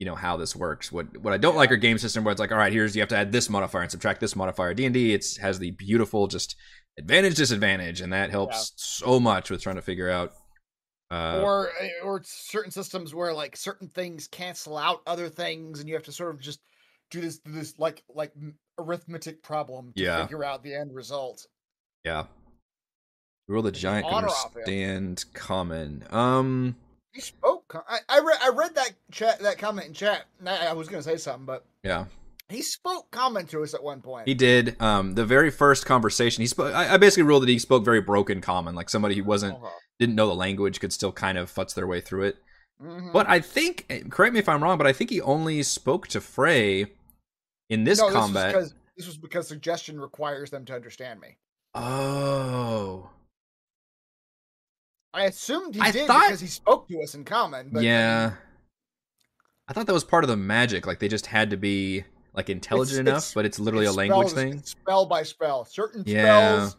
you 0.00 0.06
know 0.06 0.16
how 0.16 0.36
this 0.36 0.56
works. 0.56 0.90
What 0.90 1.16
what 1.18 1.32
i 1.32 1.36
don't 1.36 1.54
like 1.54 1.70
are 1.70 1.76
game 1.76 1.98
system 1.98 2.24
where 2.24 2.32
it's 2.32 2.40
like 2.40 2.50
all 2.50 2.58
right 2.58 2.72
here's 2.72 2.96
you 2.96 3.02
have 3.02 3.08
to 3.10 3.16
add 3.16 3.30
this 3.30 3.48
modifier 3.48 3.82
and 3.82 3.90
subtract 3.90 4.18
this 4.20 4.34
modifier. 4.34 4.74
D&d 4.74 5.14
it's 5.14 5.36
has 5.36 5.58
the 5.60 5.70
beautiful 5.72 6.26
just 6.26 6.56
advantage 6.98 7.36
disadvantage 7.36 8.00
and 8.00 8.12
that 8.12 8.30
helps 8.30 8.72
so 8.76 9.20
much 9.20 9.50
with 9.50 9.62
trying 9.62 9.76
to 9.76 9.82
figure 9.82 10.10
out 10.10 10.32
uh 11.12 11.40
or 11.44 11.70
eh, 11.80 11.88
or 12.02 12.20
certain 12.24 12.70
systems 12.70 13.14
where 13.14 13.32
like 13.32 13.56
certain 13.56 13.88
things 13.88 14.26
cancel 14.26 14.76
out 14.76 15.00
other 15.06 15.28
things 15.28 15.78
and 15.80 15.88
you 15.88 15.94
have 15.94 16.04
to 16.04 16.12
sort 16.12 16.34
of 16.34 16.40
just 16.40 16.60
do 17.10 17.20
this 17.20 17.40
this 17.44 17.78
like 17.78 18.02
like 18.08 18.32
arithmetic 18.78 19.42
problem 19.42 19.92
to 19.96 20.02
Yeah. 20.02 20.22
figure 20.22 20.44
out 20.44 20.62
the 20.62 20.74
end 20.74 20.94
result. 20.94 21.46
Yeah. 22.04 22.24
Rule 23.48 23.62
the 23.62 23.72
giant 23.72 24.06
understand 24.06 25.24
common. 25.34 26.04
Um 26.10 26.76
he 27.12 27.20
spoke 27.20 27.59
co- 27.70 27.82
i 27.88 27.98
i 28.10 28.18
read 28.20 28.38
i 28.42 28.48
read 28.50 28.74
that 28.74 28.92
chat 29.10 29.38
that 29.40 29.56
comment 29.56 29.86
in 29.88 29.94
chat 29.94 30.26
I, 30.46 30.66
I 30.68 30.72
was 30.74 30.88
gonna 30.88 31.02
say 31.02 31.16
something 31.16 31.46
but 31.46 31.64
yeah 31.82 32.04
he 32.50 32.60
spoke 32.62 33.10
comment 33.12 33.48
to 33.50 33.62
us 33.62 33.74
at 33.74 33.82
one 33.82 34.00
point 34.02 34.26
He 34.26 34.34
did. 34.34 34.74
Um, 34.82 35.14
the 35.14 35.24
very 35.24 35.50
first 35.52 35.86
conversation 35.86 36.40
he 36.42 36.48
spoke. 36.48 36.74
I, 36.74 36.94
I 36.94 36.96
basically 36.96 37.22
ruled 37.22 37.44
that 37.44 37.48
he 37.48 37.60
spoke 37.60 37.84
very 37.84 38.00
broken 38.00 38.40
common, 38.40 38.74
like 38.74 38.90
somebody 38.90 39.14
who 39.14 39.22
wasn't 39.22 39.54
Uh-huh. 39.54 39.68
didn't 40.00 40.16
know 40.16 40.26
the 40.26 40.34
language 40.34 40.80
could 40.80 40.92
still 40.92 41.12
kind 41.12 41.38
of 41.38 41.48
futz 41.48 41.74
their 41.74 41.86
way 41.86 42.00
through 42.00 42.24
it. 42.24 42.38
Mhm. 42.82 43.12
But 43.12 43.28
I 43.28 43.38
think, 43.38 43.86
eh, 43.88 44.00
correct 44.10 44.32
me 44.34 44.40
if 44.40 44.48
I'm 44.48 44.60
wrong, 44.64 44.78
but 44.78 44.88
I 44.88 44.92
think 44.92 45.10
he 45.10 45.20
only 45.20 45.62
spoke 45.62 46.08
to 46.08 46.20
Frey 46.20 46.86
in 47.68 47.84
this 47.84 48.00
no, 48.00 48.10
combat. 48.10 48.52
this 48.52 48.56
was, 48.56 48.72
because, 48.72 48.74
this 48.96 49.06
was 49.06 49.16
because 49.16 49.46
suggestion 49.46 50.00
requires 50.00 50.50
them 50.50 50.64
to 50.64 50.74
understand 50.74 51.20
me 51.20 51.36
oh, 51.76 53.10
i 55.12 55.24
assumed 55.24 55.74
he 55.74 55.80
I 55.80 55.90
did 55.90 56.06
thought- 56.06 56.26
because 56.26 56.40
he 56.40 56.46
spoke 56.46 56.88
to 56.88 57.00
us 57.02 57.14
in 57.14 57.24
common 57.24 57.70
but 57.72 57.82
yeah. 57.82 58.32
I 59.68 59.72
thought 59.72 59.86
that 59.86 59.92
was 59.92 60.02
part 60.02 60.24
of 60.24 60.28
the 60.28 60.36
magic. 60.36 60.84
Like 60.84 60.98
they 60.98 61.06
just 61.06 61.26
had 61.26 61.50
to 61.50 61.56
be 61.56 62.02
like 62.34 62.50
intelligent 62.50 62.98
It's- 63.06 63.12
enough, 63.12 63.18
it's- 63.22 63.34
but 63.34 63.44
it's 63.44 63.60
literally 63.60 63.86
a 63.86 63.92
language 63.92 64.30
spells- 64.30 64.32
thing. 64.34 64.62
Spell 64.64 65.06
by 65.06 65.22
spell, 65.22 65.64
certain 65.64 66.02
Yeah. 66.06 66.22
spells. 66.58 66.76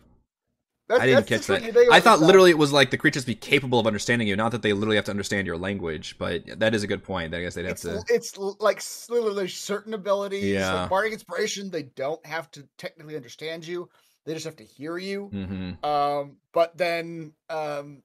That's, 0.89 1.01
I 1.01 1.05
didn't 1.05 1.25
catch 1.27 1.47
that. 1.47 1.87
I 1.89 2.01
thought 2.01 2.19
literally 2.19 2.49
it 2.49 2.57
was 2.57 2.73
like 2.73 2.91
the 2.91 2.97
creatures 2.97 3.23
be 3.23 3.33
capable 3.35 3.79
of 3.79 3.87
understanding 3.87 4.27
you, 4.27 4.35
not 4.35 4.51
that 4.51 4.61
they 4.61 4.73
literally 4.73 4.97
have 4.97 5.05
to 5.05 5.11
understand 5.11 5.47
your 5.47 5.57
language. 5.57 6.17
But 6.17 6.43
that 6.59 6.75
is 6.75 6.83
a 6.83 6.87
good 6.87 7.01
point. 7.01 7.33
I 7.33 7.39
guess 7.39 7.53
they'd 7.55 7.63
have 7.63 7.71
it's, 7.71 7.83
to. 7.83 8.03
it's 8.09 8.37
like 8.37 8.83
literally 9.09 9.47
certain 9.47 9.93
abilities. 9.93 10.43
Yeah. 10.43 10.73
Like 10.81 10.89
bardic 10.89 11.13
inspiration, 11.13 11.69
they 11.69 11.83
don't 11.83 12.25
have 12.25 12.51
to 12.51 12.67
technically 12.77 13.15
understand 13.15 13.65
you; 13.65 13.87
they 14.25 14.33
just 14.33 14.43
have 14.43 14.57
to 14.57 14.65
hear 14.65 14.97
you. 14.97 15.27
hmm 15.27 15.85
Um, 15.85 16.35
but 16.51 16.77
then 16.77 17.31
um, 17.49 18.03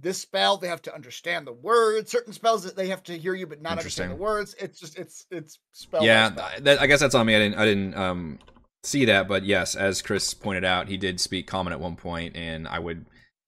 this 0.00 0.20
spell, 0.20 0.56
they 0.56 0.68
have 0.68 0.82
to 0.82 0.94
understand 0.94 1.46
the 1.46 1.52
words. 1.52 2.10
Certain 2.10 2.32
spells 2.32 2.64
that 2.64 2.76
they 2.76 2.88
have 2.88 3.02
to 3.04 3.18
hear 3.18 3.34
you 3.34 3.46
but 3.46 3.60
not 3.60 3.78
understand 3.78 4.12
the 4.12 4.16
words. 4.16 4.54
It's 4.58 4.80
just 4.80 4.98
it's 4.98 5.26
it's 5.30 5.58
spell. 5.72 6.04
Yeah, 6.04 6.32
spell. 6.32 6.50
that, 6.60 6.80
I 6.80 6.86
guess 6.86 7.00
that's 7.00 7.14
on 7.14 7.26
me. 7.26 7.36
I 7.36 7.38
didn't. 7.38 7.58
I 7.58 7.64
didn't 7.64 7.94
um, 7.94 8.38
see 8.82 9.04
that, 9.06 9.28
but 9.28 9.44
yes, 9.44 9.74
as 9.74 10.02
Chris 10.02 10.34
pointed 10.34 10.64
out, 10.64 10.88
he 10.88 10.96
did 10.96 11.20
speak 11.20 11.46
common 11.46 11.72
at 11.72 11.80
one 11.80 11.96
point, 11.96 12.36
and 12.36 12.66
I 12.66 12.78
would. 12.78 13.06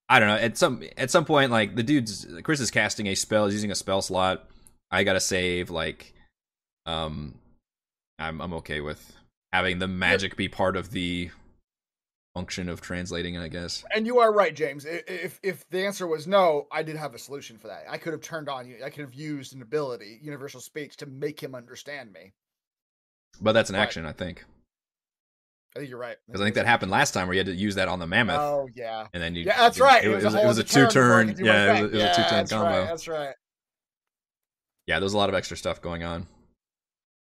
I 0.09 0.21
don't 0.21 0.29
know. 0.29 0.37
At 0.37 0.59
some 0.59 0.83
at 0.99 1.11
some 1.11 1.25
point, 1.25 1.51
like 1.51 1.77
the 1.77 1.83
dude's 1.83 2.27
Chris 2.43 2.61
is 2.61 2.71
casting 2.71 3.07
a 3.07 3.15
spell, 3.15 3.47
he's 3.47 3.55
using 3.55 3.71
a 3.71 3.77
spell 3.77 4.03
slot. 4.03 4.49
I 4.91 5.03
gotta 5.03 5.21
save. 5.21 5.71
Like, 5.71 6.13
um, 6.85 7.37
I'm 8.19 8.41
I'm 8.41 8.53
okay 8.55 8.81
with 8.81 9.13
having 9.53 9.79
the 9.79 9.89
magic 9.89 10.37
be 10.37 10.49
part 10.49 10.77
of 10.77 10.91
the 10.91 11.31
function 12.35 12.69
of 12.69 12.81
translating. 12.81 13.39
I 13.39 13.49
guess. 13.49 13.85
And 13.95 14.07
you 14.07 14.19
are 14.19 14.33
right, 14.33 14.55
James. 14.55 14.85
If 14.85 15.41
if 15.43 15.69
the 15.71 15.85
answer 15.87 16.07
was 16.07 16.27
no, 16.27 16.67
I 16.71 16.83
did 16.83 16.97
have 16.97 17.15
a 17.15 17.19
solution 17.19 17.57
for 17.59 17.69
that. 17.69 17.85
I 17.89 17.97
could 17.99 18.13
have 18.13 18.23
turned 18.23 18.49
on 18.49 18.69
you. 18.69 18.77
I 18.85 18.91
could 18.91 19.01
have 19.05 19.15
used 19.15 19.55
an 19.55 19.63
ability, 19.63 20.19
universal 20.23 20.61
speech, 20.61 20.97
to 20.99 21.07
make 21.07 21.41
him 21.43 21.55
understand 21.55 22.13
me. 22.13 22.33
But 23.41 23.53
that's 23.53 23.71
an 23.71 23.77
action, 23.77 24.07
I 24.07 24.13
think, 24.13 24.45
I 25.75 25.81
think 25.81 25.91
you're 25.91 25.99
right. 25.99 26.17
because 26.29 26.41
I 26.41 26.45
think 26.45 26.55
that 26.55 26.67
happened 26.67 26.93
last 26.93 27.15
time 27.15 27.27
where 27.27 27.35
you 27.35 27.41
had 27.41 27.47
to 27.47 27.53
use 27.55 27.75
that 27.75 27.89
on 27.89 27.99
the 27.99 28.07
mammoth, 28.07 28.39
Oh 28.39 28.69
yeah. 28.77 29.09
and 29.13 29.21
then 29.21 29.35
you. 29.35 29.43
Yeah, 29.45 29.59
that's 29.59 29.79
you- 29.79 29.85
right. 29.85 30.05
It, 30.05 30.09
was, 30.09 30.25
a 30.25 30.41
it 30.43 30.47
was 30.47 30.59
a 30.59 30.63
two 30.63 30.83
turn 30.87 30.91
turn. 30.91 31.29
could 31.29 31.37
do 31.39 31.45
my 31.45 31.49
Yeah, 31.51 31.79
it 31.79 31.83
was, 31.83 31.91
it 31.91 31.95
was 31.95 32.03
yeah, 32.03 32.13
a 32.13 32.15
two 32.17 32.23
turn 32.23 32.31
that's 32.31 32.53
combo. 32.53 32.67
Right, 32.79 32.87
that's 32.87 33.09
right. 33.09 33.35
Yeah, 34.87 35.01
there's 35.01 35.15
a 35.15 35.19
lot 35.19 35.29
of 35.31 35.35
extra 35.35 35.57
stuff 35.57 35.81
going 35.81 36.05
on. 36.05 36.27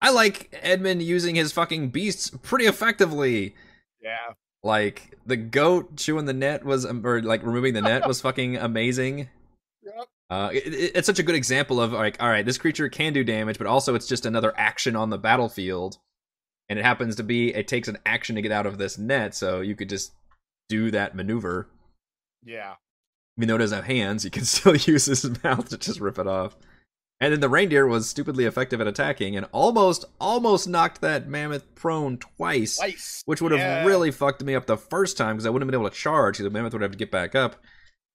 I 0.02 0.10
like 0.10 0.56
Edmund 0.62 1.02
using 1.02 1.34
his 1.34 1.50
fucking 1.50 1.88
beasts 1.88 2.30
pretty 2.42 2.66
effectively. 2.66 3.54
Yeah. 4.02 4.34
Like 4.64 5.16
the 5.26 5.36
goat 5.36 5.96
chewing 5.96 6.24
the 6.24 6.32
net 6.32 6.64
was, 6.64 6.84
um, 6.86 7.06
or 7.06 7.22
like 7.22 7.44
removing 7.44 7.74
the 7.74 7.82
net 7.82 8.08
was 8.08 8.20
fucking 8.22 8.56
amazing. 8.56 9.28
Yep. 9.82 10.06
Uh, 10.30 10.50
it, 10.52 10.66
it- 10.74 10.92
it's 10.96 11.06
such 11.06 11.18
a 11.18 11.22
good 11.22 11.34
example 11.34 11.80
of 11.80 11.92
like, 11.92 12.20
all 12.20 12.28
right, 12.28 12.44
this 12.46 12.58
creature 12.58 12.88
can 12.88 13.12
do 13.12 13.22
damage, 13.22 13.58
but 13.58 13.66
also 13.66 13.94
it's 13.94 14.08
just 14.08 14.24
another 14.26 14.52
action 14.56 14.96
on 14.96 15.10
the 15.10 15.18
battlefield, 15.18 15.98
and 16.70 16.78
it 16.78 16.84
happens 16.84 17.14
to 17.16 17.22
be 17.22 17.54
it 17.54 17.68
takes 17.68 17.88
an 17.88 17.98
action 18.06 18.34
to 18.36 18.42
get 18.42 18.52
out 18.52 18.64
of 18.66 18.78
this 18.78 18.96
net, 18.98 19.34
so 19.34 19.60
you 19.60 19.76
could 19.76 19.90
just 19.90 20.12
do 20.70 20.90
that 20.90 21.14
maneuver. 21.14 21.68
Yeah. 22.42 22.74
Even 23.36 23.48
though 23.48 23.56
it 23.56 23.58
doesn't 23.58 23.76
have 23.76 23.84
hands, 23.84 24.22
he 24.22 24.30
can 24.30 24.44
still 24.46 24.74
use 24.76 25.04
his 25.04 25.42
mouth 25.44 25.68
to 25.68 25.76
just 25.76 26.00
rip 26.00 26.18
it 26.18 26.26
off. 26.26 26.56
And 27.24 27.32
then 27.32 27.40
the 27.40 27.48
reindeer 27.48 27.86
was 27.86 28.06
stupidly 28.08 28.44
effective 28.44 28.80
at 28.82 28.86
attacking 28.86 29.34
and 29.34 29.46
almost, 29.50 30.04
almost 30.20 30.68
knocked 30.68 31.00
that 31.00 31.26
mammoth 31.26 31.74
prone 31.74 32.18
twice, 32.18 32.78
Nice. 32.78 33.22
which 33.24 33.40
would 33.40 33.52
have 33.52 33.60
Yeah. 33.60 33.84
really 33.86 34.10
fucked 34.10 34.44
me 34.44 34.54
up 34.54 34.66
the 34.66 34.76
first 34.76 35.16
time 35.16 35.36
because 35.36 35.46
I 35.46 35.50
wouldn't 35.50 35.66
have 35.66 35.72
been 35.72 35.80
able 35.80 35.88
to 35.90 35.96
charge 35.96 36.34
because 36.34 36.44
the 36.44 36.50
mammoth 36.50 36.74
would 36.74 36.82
have 36.82 36.90
to 36.92 36.98
get 36.98 37.10
back 37.10 37.34
up. 37.34 37.56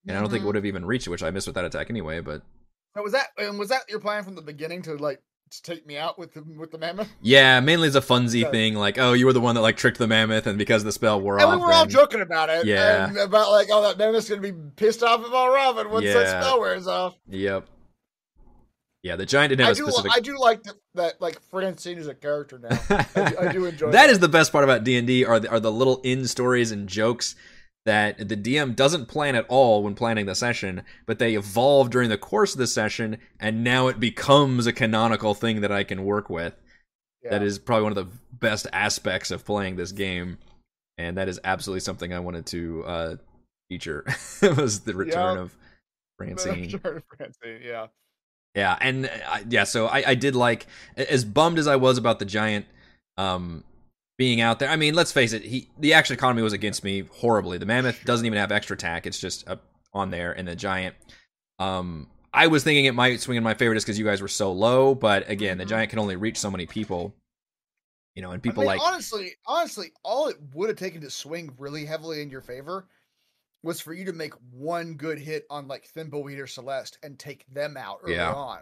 And 0.08 0.16
I 0.16 0.20
don't 0.20 0.30
think 0.30 0.42
it 0.42 0.44
Mhm. 0.44 0.46
would 0.48 0.56
have 0.56 0.66
even 0.66 0.86
reached 0.86 1.08
it, 1.08 1.10
which 1.10 1.24
I 1.24 1.32
missed 1.32 1.48
with 1.48 1.56
that 1.56 1.66
attack 1.66 1.90
anyway. 1.90 2.20
But 2.20 2.44
So 2.96 3.02
was 3.04 3.14
that 3.14 3.30
and 3.38 3.58
was 3.58 3.70
that 3.70 3.82
your 3.90 4.00
plan 4.00 4.24
from 4.24 4.36
the 4.36 4.42
beginning 4.42 4.84
to 4.84 4.96
like 4.96 5.22
to 5.52 5.64
take 5.64 5.88
me 5.88 5.98
out 5.98 6.20
with 6.20 6.34
the 6.36 6.44
with 6.44 6.72
the 6.72 6.78
mammoth? 6.78 7.10
yeah, 7.22 7.60
mainly 7.60 7.88
as 7.88 7.96
a 7.96 8.02
funsy 8.02 8.42
Yeah. 8.42 8.52
thing, 8.52 8.76
like, 8.76 9.00
oh, 9.00 9.14
you 9.14 9.26
were 9.26 9.34
the 9.34 9.42
one 9.42 9.56
that 9.56 9.62
like 9.62 9.78
tricked 9.78 9.98
the 9.98 10.06
mammoth, 10.08 10.46
and 10.46 10.60
because 10.60 10.84
the 10.84 10.92
spell 10.92 11.20
wore 11.20 11.40
And 11.40 11.50
we 11.50 11.56
off, 11.56 11.62
were 11.62 11.74
all 11.74 11.86
then- 11.86 11.90
joking 11.90 12.22
about 12.22 12.50
it. 12.50 12.66
Yeah. 12.68 13.08
And 13.08 13.18
about 13.18 13.50
like, 13.50 13.68
oh, 13.72 13.82
that 13.82 13.98
mammoth's 13.98 14.30
gonna 14.30 14.42
be 14.42 14.54
pissed 14.76 15.02
off 15.02 15.26
about 15.26 15.52
Robin 15.52 15.90
once 15.90 16.06
Yeah. 16.06 16.14
that 16.14 16.44
spell 16.44 16.60
wears 16.60 16.86
off. 16.88 17.16
Yep. 17.28 17.66
Yeah, 19.04 19.16
the 19.16 19.26
giant 19.26 19.50
didn't 19.52 19.64
I 19.64 19.68
have 19.70 19.78
do. 19.78 19.88
a 19.88 19.92
specific. 19.92 20.18
I 20.18 20.20
do 20.20 20.38
like 20.38 20.64
that, 20.64 20.76
that. 20.96 21.22
Like 21.22 21.40
Francine 21.42 21.98
is 21.98 22.08
a 22.08 22.14
character 22.14 22.60
now. 22.60 22.78
I 23.16 23.30
do, 23.30 23.38
I 23.40 23.52
do 23.52 23.66
enjoy 23.66 23.92
that 23.92 24.10
is 24.10 24.20
the 24.20 24.28
best 24.28 24.52
part 24.52 24.64
about 24.66 24.84
D&D 24.84 25.24
are 25.26 25.40
the, 25.40 25.50
are 25.50 25.60
the 25.60 25.72
little 25.72 26.02
in 26.02 26.28
stories 26.28 26.72
and 26.72 26.88
jokes 26.90 27.36
that 27.86 28.28
the 28.28 28.36
DM 28.36 28.76
doesn't 28.76 29.06
plan 29.08 29.36
at 29.36 29.46
all 29.48 29.84
when 29.84 29.96
planning 29.96 30.26
the 30.26 30.36
session, 30.36 30.84
but 31.06 31.18
they 31.18 31.36
evolve 31.36 31.90
during 31.90 32.10
the 32.10 32.18
course 32.18 32.54
of 32.54 32.60
the 32.60 32.68
session 32.68 33.18
and 33.40 33.64
now 33.64 33.88
it 33.88 34.02
becomes 34.02 34.68
a 34.68 34.74
canonical 34.74 35.34
thing 35.34 35.62
that 35.62 35.72
I 35.72 35.86
can 35.86 36.04
work 36.04 36.30
with. 36.30 36.54
That 37.24 37.42
Yeah. 37.42 37.48
is 37.48 37.58
probably 37.58 37.84
one 37.84 37.98
of 37.98 38.06
the 38.06 38.18
best 38.34 38.68
aspects 38.74 39.32
of 39.32 39.46
playing 39.46 39.78
this 39.78 39.94
game 39.94 40.38
and 40.98 41.18
that 41.18 41.30
is 41.30 41.40
absolutely 41.46 41.80
something 41.80 42.14
I 42.14 42.20
wanted 42.20 42.46
to 42.48 42.84
uh 42.86 43.16
feature. 43.70 44.04
was 44.42 44.82
the 44.82 44.94
return 44.94 45.38
Yeah. 45.38 45.42
of 45.44 45.56
Francine. 46.18 46.68
Sure, 46.70 47.02
Francine. 47.16 47.62
Yeah. 47.64 47.88
Yeah, 48.56 48.78
and 48.82 49.06
uh, 49.06 49.40
yeah, 49.48 49.64
so 49.64 49.88
I, 49.88 50.04
I 50.08 50.16
did 50.16 50.36
like 50.36 50.66
as 50.98 51.24
bummed 51.24 51.60
as 51.60 51.68
I 51.68 51.76
was 51.76 51.98
about 51.98 52.20
the 52.20 52.26
giant 52.26 52.66
um 53.18 53.64
being 54.18 54.42
out 54.42 54.60
there. 54.60 54.70
I 54.70 54.76
mean, 54.76 54.96
let's 54.96 55.12
face 55.12 55.34
it, 55.34 55.44
he 55.44 55.70
the 55.80 55.94
action 55.94 56.14
economy 56.14 56.42
was 56.42 56.54
against 56.54 56.84
me 56.84 57.02
horribly. 57.02 57.58
The 57.58 57.66
mammoth 57.66 58.04
doesn't 58.06 58.26
even 58.26 58.38
have 58.40 58.52
extra 58.52 58.74
attack; 58.76 59.06
it's 59.06 59.20
just 59.20 59.48
up 59.48 59.64
on 59.94 60.10
there, 60.10 60.32
and 60.32 60.48
the 60.48 60.56
giant. 60.56 60.96
Um, 61.60 62.08
I 62.34 62.48
was 62.48 62.64
thinking 62.64 62.86
it 62.86 62.96
might 62.96 63.20
swing 63.22 63.38
in 63.38 63.44
my 63.44 63.54
favor 63.54 63.74
just 63.74 63.86
because 63.86 63.98
you 64.00 64.06
guys 64.06 64.22
were 64.22 64.28
so 64.28 64.52
low, 64.52 64.96
but 64.96 65.30
again, 65.30 65.58
the 65.58 65.66
Mhm. 65.66 65.70
giant 65.70 65.90
can 65.92 66.00
only 66.00 66.16
reach 66.16 66.38
so 66.38 66.50
many 66.52 66.66
people. 66.66 67.16
You 68.16 68.22
know, 68.24 68.32
and 68.32 68.42
people 68.42 68.64
I 68.64 68.74
mean, 68.74 68.78
like 68.78 68.82
honestly, 68.82 69.36
honestly, 69.46 69.92
all 70.04 70.28
it 70.28 70.38
would 70.54 70.70
have 70.70 70.78
taken 70.78 71.02
to 71.02 71.10
swing 71.10 71.54
really 71.58 71.86
heavily 71.86 72.22
in 72.22 72.30
your 72.30 72.42
favor 72.42 72.88
was 73.64 73.82
for 73.82 73.94
you 73.94 74.06
to 74.06 74.14
make 74.14 74.34
one 74.52 74.94
good 74.94 75.20
hit 75.20 75.46
on 75.50 75.68
like 75.68 75.88
Thimbleweed 75.96 76.40
or 76.40 76.48
Celeste 76.48 76.98
and 77.04 77.18
take 77.20 77.46
them 77.54 77.76
out 77.78 78.00
early 78.04 78.16
Yeah. 78.16 78.34
on. 78.34 78.60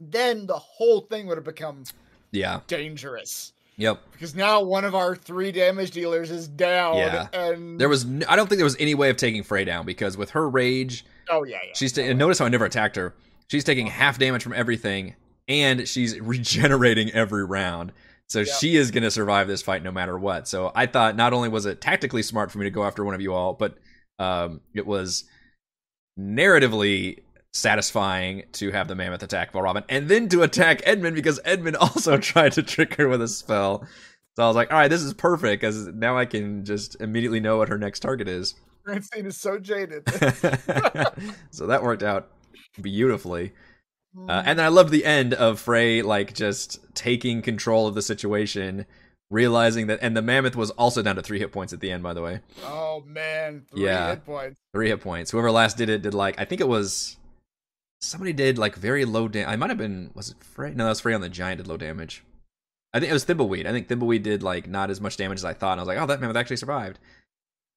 Then 0.00 0.46
the 0.46 0.58
whole 0.58 1.02
thing 1.02 1.26
would 1.26 1.36
have 1.38 1.44
become 1.44 1.84
yeah, 2.30 2.60
dangerous 2.66 3.52
yep. 3.76 4.00
because 4.12 4.34
now 4.34 4.60
one 4.62 4.84
of 4.84 4.94
our 4.94 5.16
three 5.16 5.52
damage 5.52 5.90
dealers 5.90 6.30
is 6.30 6.48
down. 6.48 6.96
Yeah. 6.96 7.28
and 7.32 7.78
There 7.80 7.88
was—I 7.88 8.36
don't 8.36 8.46
think 8.48 8.58
there 8.58 8.64
was 8.64 8.76
any 8.78 8.94
way 8.94 9.08
of 9.10 9.16
taking 9.16 9.42
Frey 9.42 9.64
down 9.64 9.86
because 9.86 10.16
with 10.18 10.30
her 10.30 10.48
rage, 10.48 11.04
oh 11.30 11.44
yeah, 11.44 11.58
yeah. 11.64 11.72
She's 11.74 11.92
ta- 11.92 12.02
oh, 12.02 12.06
and 12.06 12.18
notice 12.18 12.38
how 12.38 12.44
I 12.44 12.48
never 12.50 12.66
attacked 12.66 12.96
her. 12.96 13.14
She's 13.48 13.64
taking 13.64 13.86
half 13.86 14.18
damage 14.18 14.42
from 14.42 14.52
everything, 14.52 15.14
and 15.48 15.88
she's 15.88 16.18
regenerating 16.20 17.10
every 17.12 17.44
round. 17.44 17.92
So 18.28 18.40
Yep. 18.40 18.48
she 18.60 18.76
is 18.76 18.90
going 18.90 19.04
to 19.04 19.10
survive 19.10 19.46
this 19.46 19.62
fight 19.62 19.82
no 19.84 19.92
matter 19.92 20.18
what. 20.18 20.48
So 20.48 20.72
I 20.74 20.86
thought 20.86 21.14
not 21.16 21.32
only 21.32 21.48
was 21.48 21.64
it 21.64 21.80
tactically 21.80 22.22
smart 22.22 22.50
for 22.50 22.58
me 22.58 22.64
to 22.64 22.70
go 22.70 22.84
after 22.84 23.04
one 23.04 23.14
of 23.14 23.20
you 23.20 23.32
all, 23.32 23.52
but 23.54 23.78
um, 24.18 24.60
it 24.74 24.86
was 24.86 25.24
narratively 26.18 27.20
satisfying 27.52 28.44
to 28.52 28.70
have 28.70 28.86
the 28.86 28.94
mammoth 28.94 29.22
attack 29.22 29.54
Robin 29.54 29.82
and 29.88 30.08
then 30.08 30.28
to 30.28 30.42
attack 30.42 30.82
Edmund 30.84 31.16
because 31.16 31.40
Edmund 31.44 31.76
also 31.80 32.18
tried 32.18 32.52
to 32.52 32.62
trick 32.62 32.94
her 32.94 33.08
with 33.08 33.22
a 33.22 33.28
spell. 33.28 33.86
So 34.36 34.44
I 34.44 34.46
was 34.46 34.56
like, 34.56 34.70
all 34.70 34.78
right, 34.78 34.88
this 34.88 35.02
is 35.02 35.14
perfect 35.14 35.62
because 35.62 35.86
now 35.88 36.18
I 36.18 36.26
can 36.26 36.64
just 36.64 37.00
immediately 37.00 37.40
know 37.40 37.56
what 37.56 37.70
her 37.70 37.78
next 37.78 38.00
target 38.00 38.28
is. 38.28 38.54
Francine 38.84 39.26
is 39.26 39.36
so 39.36 39.58
jaded. 39.58 40.08
so 41.50 41.66
that 41.66 41.82
worked 41.82 42.02
out 42.02 42.28
beautifully. 42.80 43.52
Uh, 44.28 44.42
and 44.46 44.58
then 44.58 44.64
I 44.64 44.68
loved 44.68 44.90
the 44.90 45.04
end 45.04 45.34
of 45.34 45.60
Frey 45.60 46.02
like 46.02 46.34
just 46.34 46.78
taking 46.94 47.42
control 47.42 47.86
of 47.86 47.94
the 47.94 48.02
situation, 48.02 48.86
realizing 49.30 49.86
that, 49.88 49.98
and 50.02 50.16
the 50.16 50.22
mammoth 50.22 50.56
was 50.56 50.70
also 50.72 51.02
down 51.02 51.16
to 51.16 51.22
three 51.22 51.38
hit 51.38 51.52
points 51.52 51.72
at 51.72 51.80
the 51.80 51.90
end. 51.90 52.02
By 52.02 52.14
the 52.14 52.22
way, 52.22 52.40
oh 52.64 53.02
man, 53.06 53.64
three 53.70 53.84
Yeah. 53.84 54.10
hit 54.10 54.24
points. 54.24 54.60
three 54.72 54.88
hit 54.88 55.00
points. 55.00 55.30
Whoever 55.30 55.50
last 55.50 55.76
did 55.76 55.88
it 55.88 56.02
did 56.02 56.14
like 56.14 56.38
I 56.40 56.44
think 56.44 56.60
it 56.60 56.68
was 56.68 57.16
somebody 58.00 58.32
did 58.32 58.58
like 58.58 58.76
very 58.76 59.04
low 59.04 59.26
damage. 59.28 59.48
I 59.52 59.56
might 59.56 59.70
have 59.70 59.78
been 59.78 60.10
was 60.14 60.30
it 60.30 60.42
Frey? 60.44 60.72
No, 60.74 60.84
that 60.84 60.90
was 60.90 61.00
Frey 61.00 61.14
on 61.14 61.20
the 61.20 61.28
giant 61.28 61.58
did 61.58 61.66
low 61.66 61.76
damage. 61.76 62.22
I 62.94 63.00
think 63.00 63.10
it 63.10 63.14
was 63.14 63.24
Thimbleweed. 63.26 63.66
I 63.66 63.72
think 63.72 63.88
Thimbleweed 63.88 64.22
did 64.22 64.42
like 64.42 64.68
not 64.68 64.90
as 64.90 65.00
much 65.00 65.16
damage 65.16 65.38
as 65.38 65.44
I 65.44 65.52
thought. 65.52 65.72
And 65.72 65.80
I 65.80 65.82
was 65.82 65.88
like, 65.88 65.98
oh, 65.98 66.06
that 66.06 66.20
mammoth 66.20 66.36
actually 66.36 66.56
survived. 66.56 66.98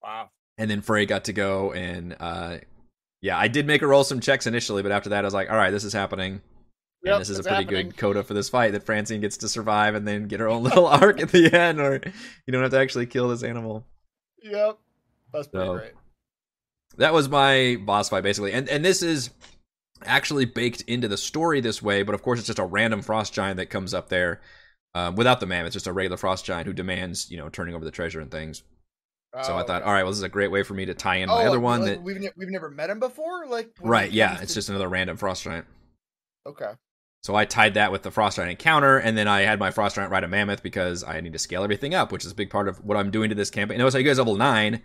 Wow. 0.03 0.29
and 0.57 0.69
then 0.71 0.81
Frey 0.81 1.05
got 1.05 1.25
to 1.25 1.33
go 1.33 1.73
and 1.73 2.15
uh 2.19 2.57
yeah, 3.21 3.37
I 3.37 3.49
did 3.49 3.67
make 3.67 3.81
her 3.81 3.87
roll 3.87 4.05
some 4.05 4.21
checks 4.21 4.47
initially, 4.47 4.81
but 4.81 4.93
after 4.93 5.09
that 5.09 5.25
I 5.25 5.27
was 5.27 5.33
like, 5.33 5.49
all 5.49 5.57
right, 5.57 5.71
this 5.71 5.83
is 5.83 5.91
happening. 5.91 6.41
Yep, 7.03 7.13
and 7.13 7.21
this 7.21 7.29
is 7.29 7.39
a 7.39 7.43
pretty 7.43 7.63
happening. 7.63 7.87
good 7.89 7.97
coda 7.97 8.23
for 8.23 8.33
this 8.33 8.49
fight 8.49 8.73
that 8.73 8.83
Francine 8.83 9.21
gets 9.21 9.37
to 9.37 9.47
survive 9.47 9.95
and 9.95 10.07
then 10.07 10.27
get 10.27 10.39
her 10.41 10.49
own 10.49 10.63
little 10.69 10.85
arc 10.87 11.21
at 11.21 11.29
the 11.29 11.53
end, 11.53 11.79
or 11.79 12.01
you 12.45 12.51
don't 12.51 12.61
have 12.61 12.71
to 12.71 12.79
actually 12.79 13.05
kill 13.05 13.29
this 13.29 13.43
animal. 13.43 13.85
Yep. 14.43 14.77
That's 15.33 15.47
pretty 15.47 15.65
So- 15.67 15.77
great. 15.77 15.93
That 16.97 17.13
was 17.13 17.29
my 17.29 17.77
boss 17.85 18.09
fight 18.09 18.23
basically, 18.23 18.51
and 18.51 18.67
and 18.67 18.83
this 18.83 19.01
is 19.01 19.29
actually 20.03 20.43
baked 20.45 20.81
into 20.81 21.07
the 21.07 21.15
story 21.17 21.61
this 21.61 21.81
way, 21.81 22.03
but 22.03 22.15
of 22.15 22.21
course 22.21 22.39
it's 22.39 22.47
just 22.47 22.59
a 22.59 22.65
random 22.65 23.01
frost 23.01 23.33
giant 23.33 23.57
that 23.57 23.67
comes 23.69 23.93
up 23.93 24.09
there 24.09 24.41
um, 24.95 25.15
without 25.15 25.39
the 25.39 25.45
mammoth. 25.45 25.67
It's 25.67 25.73
just 25.75 25.87
a 25.87 25.93
regular 25.93 26.17
frost 26.17 26.43
giant 26.45 26.67
who 26.67 26.73
demands 26.73 27.29
you 27.31 27.37
know 27.37 27.47
turning 27.47 27.75
over 27.75 27.85
the 27.85 27.91
treasure 27.91 28.19
and 28.19 28.29
things. 28.29 28.63
so 29.43 29.53
I 29.55 29.61
Oh, 29.61 29.65
thought, 29.65 29.81
okay. 29.83 29.87
all 29.87 29.93
right, 29.93 30.03
well 30.03 30.11
this 30.11 30.17
is 30.17 30.23
a 30.23 30.29
great 30.29 30.51
way 30.51 30.63
for 30.63 30.73
me 30.73 30.85
to 30.87 30.93
tie 30.93 31.17
in 31.17 31.29
Oh, 31.29 31.35
my 31.35 31.41
other 31.45 31.51
like- 31.57 31.61
one 31.63 31.79
like 31.81 31.89
that 31.91 32.01
we've 32.01 32.19
ne- 32.19 32.31
we've 32.35 32.49
never 32.49 32.69
met 32.69 32.89
him 32.89 32.99
before. 32.99 33.45
Like 33.47 33.69
right, 33.81 34.11
yeah, 34.11 34.39
it's 34.41 34.53
just 34.53 34.67
another 34.67 34.89
random 34.89 35.15
frost 35.15 35.43
giant. 35.43 35.67
okay. 36.45 36.71
So 37.21 37.35
I 37.35 37.45
tied 37.45 37.73
that 37.73 37.91
with 37.91 38.03
the 38.03 38.11
Frost 38.11 38.37
Giant 38.37 38.51
encounter, 38.51 38.97
and 38.97 39.17
then 39.17 39.27
I 39.27 39.41
had 39.41 39.59
my 39.59 39.71
Frost 39.71 39.95
Giant 39.95 40.11
ride 40.11 40.23
a 40.23 40.27
mammoth 40.27 40.63
because 40.63 41.03
I 41.03 41.19
need 41.19 41.33
to 41.33 41.39
scale 41.39 41.63
everything 41.63 41.93
up, 41.93 42.11
which 42.11 42.25
is 42.25 42.31
a 42.31 42.35
big 42.35 42.49
part 42.49 42.67
of 42.69 42.83
what 42.83 42.97
I'm 42.97 43.11
doing 43.11 43.29
to 43.29 43.35
this 43.35 43.49
campaign. 43.49 43.77
Notice 43.77 43.93
how 43.93 43.99
you 43.99 44.05
guys 44.05 44.17
level 44.17 44.37
nine. 44.37 44.81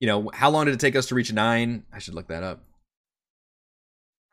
You 0.00 0.08
know, 0.08 0.30
how 0.32 0.50
long 0.50 0.64
did 0.64 0.74
it 0.74 0.80
take 0.80 0.96
us 0.96 1.06
to 1.06 1.14
reach 1.14 1.32
nine? 1.32 1.84
I 1.92 1.98
should 1.98 2.14
look 2.14 2.28
that 2.28 2.42
up. 2.42 2.64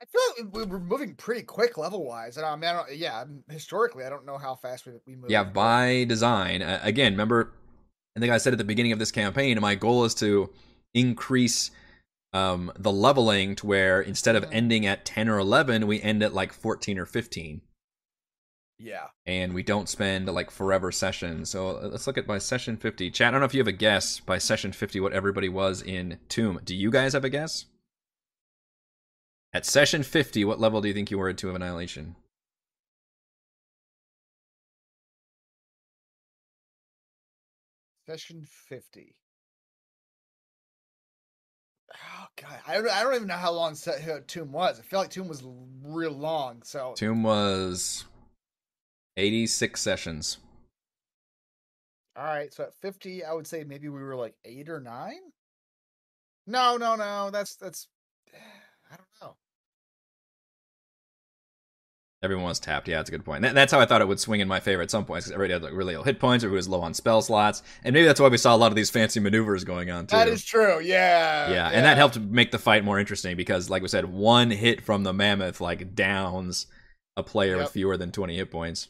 I 0.01 0.05
feel 0.05 0.45
like 0.45 0.55
we 0.55 0.63
were 0.63 0.79
moving 0.79 1.13
pretty 1.13 1.43
quick 1.43 1.77
level 1.77 2.05
wise. 2.05 2.37
And 2.37 2.45
I 2.45 2.55
mean, 2.55 2.69
I 2.69 2.73
don't, 2.73 2.95
yeah, 2.95 3.23
historically, 3.49 4.03
I 4.03 4.09
don't 4.09 4.25
know 4.25 4.37
how 4.37 4.55
fast 4.55 4.85
we, 4.87 4.93
we 5.05 5.15
move. 5.15 5.29
Yeah, 5.29 5.43
by 5.43 6.05
design. 6.07 6.61
Uh, 6.61 6.79
again, 6.81 7.13
remember, 7.13 7.53
I 8.17 8.19
think 8.19 8.31
I 8.31 8.37
said 8.37 8.53
at 8.53 8.57
the 8.57 8.65
beginning 8.65 8.93
of 8.93 8.99
this 8.99 9.11
campaign, 9.11 9.59
my 9.61 9.75
goal 9.75 10.03
is 10.05 10.15
to 10.15 10.51
increase 10.93 11.69
um, 12.33 12.71
the 12.77 12.91
leveling 12.91 13.55
to 13.57 13.67
where 13.67 14.01
instead 14.01 14.35
of 14.35 14.43
Mhm. 14.45 14.53
ending 14.53 14.85
at 14.85 15.05
10 15.05 15.27
or 15.29 15.37
11, 15.37 15.87
we 15.87 16.01
end 16.01 16.23
at 16.23 16.33
like 16.33 16.53
14 16.53 16.97
or 16.97 17.05
15. 17.05 17.61
Yeah. 18.77 19.09
And 19.25 19.53
we 19.53 19.61
don't 19.63 19.87
spend 19.89 20.27
like 20.27 20.49
forever 20.49 20.91
sessions. 20.91 21.49
So 21.51 21.77
uh, 21.77 21.87
let's 21.89 22.07
look 22.07 22.17
at 22.17 22.25
by 22.25 22.39
session 22.39 22.77
50. 22.77 23.11
Chat, 23.11 23.27
I 23.27 23.31
don't 23.31 23.41
know 23.41 23.45
if 23.45 23.53
you 23.53 23.59
have 23.59 23.67
a 23.67 23.71
guess 23.71 24.19
by 24.19 24.37
session 24.39 24.71
50 24.71 24.99
what 24.99 25.13
everybody 25.13 25.49
was 25.49 25.81
in 25.83 26.19
Tomb. 26.29 26.59
Do 26.63 26.75
you 26.75 26.89
guys 26.89 27.13
have 27.13 27.23
a 27.25 27.29
guess? 27.29 27.65
At 29.53 29.65
session 29.65 30.01
50, 30.01 30.45
what 30.45 30.59
level 30.59 30.81
do 30.81 30.87
you 30.87 30.93
think 30.93 31.11
you 31.11 31.17
were 31.19 31.29
at 31.29 31.37
Tomb 31.37 31.49
of 31.51 31.57
Annihilation? 31.57 32.15
Session 38.05 38.45
50. 38.45 39.15
God. 42.39 42.59
I 42.67 42.75
don't, 42.75 42.89
I 42.89 43.03
don't 43.03 43.15
even 43.15 43.27
know 43.27 43.35
how 43.35 43.51
long 43.51 43.75
set, 43.75 44.27
Tomb 44.27 44.51
was. 44.51 44.79
I 44.79 44.83
feel 44.83 44.99
like 44.99 45.09
Tomb 45.09 45.27
was 45.27 45.43
real 45.83 46.11
long. 46.11 46.61
So, 46.63 46.93
Tomb 46.95 47.23
was 47.23 48.05
86 49.17 49.79
sessions. 49.81 50.37
all 52.15 52.25
right. 52.25 52.53
So 52.53 52.63
at 52.63 52.73
50, 52.75 53.23
I 53.23 53.33
would 53.33 53.47
say 53.47 53.63
maybe 53.63 53.89
we 53.89 54.01
were 54.01 54.15
like 54.15 54.35
eight 54.45 54.69
or 54.69 54.79
nine. 54.79 55.19
No, 56.47 56.77
no, 56.77 56.95
no. 56.95 57.29
That's, 57.31 57.55
that's, 57.55 57.87
I 58.91 58.95
don't 58.95 59.07
know. 59.21 59.35
Everyone 62.23 62.45
was 62.45 62.59
tapped. 62.59 62.87
Yeah, 62.87 62.97
that's 62.97 63.09
a 63.09 63.11
good 63.11 63.25
point. 63.25 63.41
That, 63.41 63.55
that's 63.55 63.71
how 63.71 63.79
I 63.79 63.85
thought 63.87 64.01
it 64.01 64.07
would 64.07 64.19
swing 64.19 64.41
in 64.41 64.47
my 64.47 64.59
favor 64.59 64.83
at 64.83 64.91
some 64.91 65.05
points 65.05 65.25
because 65.25 65.33
everybody 65.33 65.53
had 65.53 65.63
like 65.63 65.73
really 65.73 65.95
low 65.97 66.03
hit 66.03 66.19
points 66.19 66.43
or 66.43 66.49
who 66.49 66.53
was 66.55 66.67
low 66.69 66.81
on 66.81 66.93
spell 66.93 67.21
slots, 67.23 67.63
and 67.83 67.93
maybe 67.95 68.05
that's 68.05 68.19
why 68.19 68.27
we 68.27 68.37
saw 68.37 68.55
a 68.55 68.57
lot 68.57 68.71
of 68.71 68.75
these 68.75 68.91
fancy 68.91 69.19
maneuvers 69.19 69.63
going 69.63 69.89
on 69.89 70.05
too. 70.05 70.15
That 70.15 70.27
is 70.27 70.45
true. 70.45 70.79
Yeah. 70.81 71.49
yeah, 71.51 71.69
and 71.69 71.83
that 71.83 71.97
helped 71.97 72.19
make 72.19 72.51
the 72.51 72.59
fight 72.59 72.83
more 72.83 72.99
interesting 72.99 73.35
because, 73.35 73.71
like 73.71 73.81
we 73.81 73.87
said, 73.87 74.05
one 74.05 74.51
hit 74.51 74.81
from 74.83 75.03
the 75.03 75.13
mammoth 75.13 75.59
like 75.61 75.95
downs 75.95 76.67
a 77.17 77.23
player 77.23 77.57
with 77.57 77.71
fewer 77.71 77.97
than 77.97 78.11
twenty 78.11 78.35
hit 78.37 78.51
points, 78.51 78.89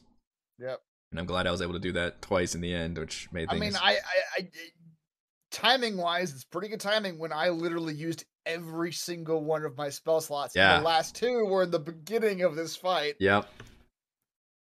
Yep. 0.59 0.81
and 1.11 1.19
I'm 1.19 1.25
glad 1.25 1.47
I 1.47 1.51
was 1.51 1.61
able 1.61 1.73
to 1.73 1.79
do 1.79 1.93
that 1.93 2.21
twice 2.21 2.53
in 2.53 2.59
the 2.59 2.73
end, 2.73 2.97
which 2.97 3.29
made 3.31 3.47
I 3.47 3.57
things. 3.57 3.61
mean, 3.61 3.81
I, 3.81 3.93
I, 3.93 3.95
I 4.39 4.47
timing 5.51 5.97
wise, 5.97 6.33
it's 6.33 6.43
pretty 6.43 6.67
good 6.67 6.79
timing 6.79 7.17
when 7.17 7.31
I 7.31 7.49
literally 7.49 7.93
used 7.93 8.25
every 8.45 8.91
single 8.91 9.43
one 9.43 9.63
of 9.63 9.77
my 9.77 9.89
spell 9.89 10.21
slots. 10.21 10.55
Yeah. 10.55 10.77
The 10.79 10.85
last 10.85 11.15
two 11.15 11.45
were 11.45 11.63
in 11.63 11.71
the 11.71 11.79
beginning 11.79 12.41
of 12.41 12.55
this 12.55 12.75
fight. 12.75 13.15
Yep. 13.19 13.47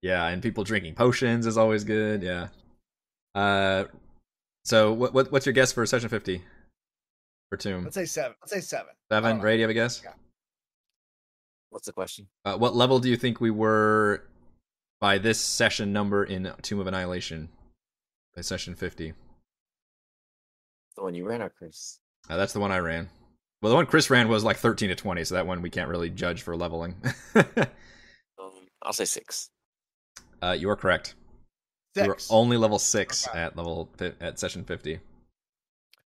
Yeah, 0.02 0.28
and 0.28 0.44
people 0.44 0.64
drinking 0.64 0.96
potions 0.96 1.48
is 1.48 1.58
always 1.58 1.84
good. 1.84 2.22
Yeah. 2.22 2.50
Uh, 3.34 3.86
so 4.66 4.94
what, 4.94 5.14
what 5.14 5.32
what's 5.32 5.46
your 5.46 5.54
guess 5.54 5.72
for 5.72 5.86
session 5.86 6.10
fifty 6.10 6.42
for 7.50 7.58
Tomb? 7.58 7.84
Let's 7.84 7.96
say 7.96 8.06
seven. 8.06 8.36
Let's 8.42 8.52
say 8.52 8.60
seven. 8.60 8.94
Seven. 9.12 9.38
don't. 9.38 9.42
Ray, 9.42 9.54
do 9.54 9.58
you 9.60 9.64
have 9.64 9.70
a 9.70 9.74
guess? 9.74 10.02
Yeah. 10.04 10.12
What's 11.70 11.88
the 11.88 11.94
question? 11.94 12.28
Uh, 12.46 12.58
what 12.58 12.76
level 12.76 13.00
do 13.00 13.10
you 13.10 13.16
think 13.16 13.42
we 13.42 13.50
were 13.50 14.24
by 15.00 15.18
this 15.18 15.40
session 15.40 15.92
number 15.92 16.24
in 16.24 16.52
Tomb 16.62 16.80
of 16.80 16.88
Annihilation? 16.88 17.50
By 18.36 18.42
session 18.42 18.76
50. 18.76 19.14
The 20.96 21.04
one 21.04 21.16
you 21.16 21.26
ran, 21.28 21.42
or 21.42 21.50
Chris? 21.50 22.00
Uh, 22.30 22.38
that's 22.38 22.54
the 22.54 22.60
one 22.60 22.72
I 22.72 22.78
ran. 22.80 23.10
Well, 23.62 23.70
the 23.70 23.76
one 23.76 23.86
Chris 23.86 24.10
ran 24.10 24.28
was 24.28 24.44
like 24.44 24.58
13 24.58 24.90
to 24.90 24.96
20, 24.96 25.24
so 25.24 25.36
that 25.36 25.48
one 25.48 25.62
we 25.62 25.70
can't 25.70 25.90
really 25.90 26.10
judge 26.10 26.42
for 26.42 26.56
leveling. 26.56 26.96
Um, 28.40 28.52
I'll 28.82 28.94
say 28.94 29.06
six. 29.06 29.50
uh, 30.42 30.52
you 30.58 30.70
are 30.70 30.76
correct. 30.76 31.16
You 31.96 32.08
were 32.08 32.18
only 32.30 32.58
level 32.58 32.80
6 32.80 33.28
Okay. 33.28 33.40
at 33.40 33.56
level 33.56 33.88
at 34.20 34.40
session 34.40 34.64
50. 34.66 35.00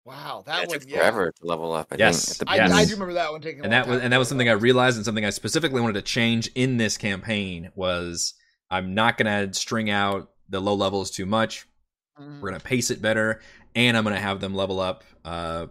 wow, 0.03 0.43
Yeah, 0.47 0.53
that 0.55 0.63
it 0.63 0.69
one. 0.69 0.79
took 0.79 0.89
Yeah. 0.89 0.97
forever 0.97 1.31
to 1.31 1.45
level 1.47 1.71
up. 1.71 1.87
I 1.91 1.95
Yes. 1.97 2.37
think, 2.37 2.49
I, 2.49 2.55
Yes. 2.55 2.71
I 2.73 2.85
do 2.85 2.91
remember 2.93 3.13
that 3.13 3.31
one 3.31 3.41
taking. 3.41 3.61
And 3.63 3.71
long 3.71 3.81
that 3.83 3.87
was 3.87 4.01
and 4.01 4.11
that 4.11 4.17
was 4.17 4.27
something 4.27 4.49
I 4.49 4.53
realized 4.53 4.97
and 4.97 5.05
something 5.05 5.23
I 5.25 5.29
specifically 5.29 5.79
wanted 5.81 5.93
to 5.93 6.01
change 6.01 6.47
in 6.55 6.77
this 6.77 6.97
campaign 6.97 7.71
was 7.75 8.33
I'm 8.69 8.93
not 8.95 9.17
going 9.17 9.47
to 9.47 9.57
string 9.57 9.89
out 9.89 10.31
the 10.49 10.59
low 10.59 10.73
levels 10.73 11.11
too 11.11 11.25
much. 11.27 11.67
Mhm. 12.19 12.39
We're 12.41 12.49
gonna 12.49 12.59
pace 12.61 12.91
it 12.91 13.01
better, 13.01 13.41
and 13.75 13.95
I'm 13.97 14.03
gonna 14.03 14.19
have 14.19 14.39
them 14.39 14.53
level 14.55 14.79
up 14.79 15.03
uh, 15.23 15.67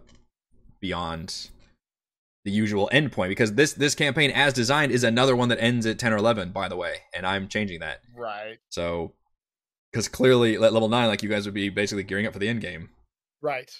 beyond 0.79 1.49
the 2.43 2.51
usual 2.51 2.89
endpoint 2.93 3.29
because 3.29 3.53
this 3.53 3.73
this 3.73 3.95
campaign, 3.95 4.31
as 4.31 4.53
designed, 4.53 4.91
is 4.91 5.03
another 5.03 5.35
one 5.35 5.49
that 5.49 5.61
ends 5.61 5.85
at 5.85 5.97
10 5.97 6.13
or 6.13 6.17
11. 6.17 6.51
By 6.51 6.67
the 6.67 6.75
way, 6.75 6.97
and 7.13 7.25
I'm 7.25 7.47
changing 7.47 7.79
that. 7.79 8.01
Right. 8.15 8.57
So, 8.69 9.13
because 9.91 10.07
clearly 10.07 10.55
at 10.55 10.61
level 10.73 10.87
nine, 10.89 11.07
like 11.07 11.23
you 11.23 11.29
guys 11.29 11.45
would 11.45 11.53
be 11.55 11.69
basically 11.69 12.03
gearing 12.03 12.27
up 12.27 12.33
for 12.33 12.39
the 12.39 12.47
end 12.49 12.61
game, 12.61 12.89
Right. 13.41 13.71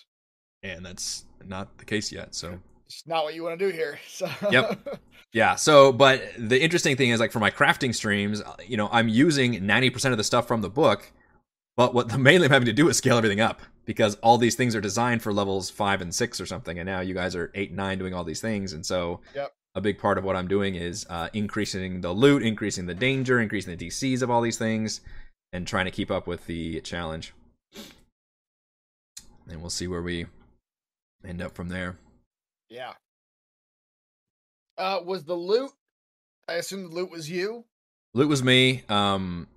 and 0.63 0.83
that's 0.85 1.25
not 1.45 1.77
the 1.77 1.85
case 1.85 2.11
yet. 2.11 2.33
So. 2.35 2.59
It's 2.87 3.05
not 3.07 3.23
what 3.23 3.33
you 3.33 3.43
want 3.43 3.57
to 3.59 3.65
do 3.67 3.71
here. 3.75 3.99
So. 4.07 4.29
Yep. 4.51 4.99
Yeah. 5.33 5.55
So, 5.55 5.91
but 5.91 6.21
the 6.37 6.61
interesting 6.61 6.95
thing 6.95 7.09
is, 7.09 7.19
like 7.19 7.31
for 7.31 7.39
my 7.39 7.49
crafting 7.51 7.93
streams, 7.93 8.41
uh, 8.41 8.55
you 8.65 8.77
know, 8.77 8.89
I'm 8.91 9.07
using 9.09 9.53
90% 9.61 10.11
of 10.11 10.17
the 10.17 10.23
stuff 10.23 10.47
from 10.47 10.61
the 10.61 10.69
book, 10.69 11.11
but 11.77 11.93
what 11.93 12.09
the 12.09 12.17
mainly 12.29 12.45
I'm 12.45 12.51
having 12.51 12.65
to 12.67 12.73
do 12.73 12.87
is 12.89 12.97
scale 12.97 13.17
everything 13.17 13.39
up 13.41 13.61
because 13.85 14.15
all 14.15 14.37
these 14.37 14.55
things 14.55 14.75
are 14.75 14.81
designed 14.81 15.21
for 15.21 15.31
levels 15.33 15.69
five 15.69 16.01
and 16.01 16.13
six 16.13 16.39
or 16.41 16.45
something, 16.45 16.79
and 16.79 16.87
now 16.87 17.01
you 17.01 17.13
guys 17.13 17.35
are 17.35 17.51
eight, 17.55 17.71
nine 17.71 17.97
doing 17.99 18.13
all 18.13 18.23
these 18.23 18.41
things, 18.41 18.73
and 18.73 18.85
so 18.85 19.21
Yep. 19.35 19.53
a 19.75 19.81
big 19.81 19.99
part 19.99 20.17
of 20.17 20.23
what 20.23 20.35
I'm 20.35 20.47
doing 20.47 20.75
is 20.75 21.05
uh, 21.09 21.29
increasing 21.33 22.01
the 22.01 22.11
loot, 22.11 22.41
increasing 22.43 22.85
the 22.85 22.95
danger, 22.95 23.39
increasing 23.39 23.75
the 23.77 23.87
DCs 23.87 24.21
of 24.21 24.31
all 24.31 24.41
these 24.41 24.57
things, 24.57 25.01
and 25.53 25.67
trying 25.67 25.85
to 25.85 25.91
keep 25.91 26.09
up 26.09 26.25
with 26.27 26.45
the 26.47 26.81
challenge. 26.81 27.33
And 29.49 29.61
we'll 29.61 29.69
see 29.69 29.87
where 29.87 30.01
we 30.01 30.25
end 31.25 31.41
up 31.41 31.53
from 31.53 31.69
there. 31.69 31.97
yeah. 32.69 32.93
Uh, 34.77 34.99
was 35.05 35.23
the 35.23 35.33
loot? 35.35 35.71
I 36.49 36.53
assume 36.55 36.83
the 36.83 36.89
loot 36.89 37.09
was 37.09 37.29
you. 37.29 37.63
Loot 38.13 38.27
was 38.27 38.43
me. 38.43 38.83
Um, 38.89 39.47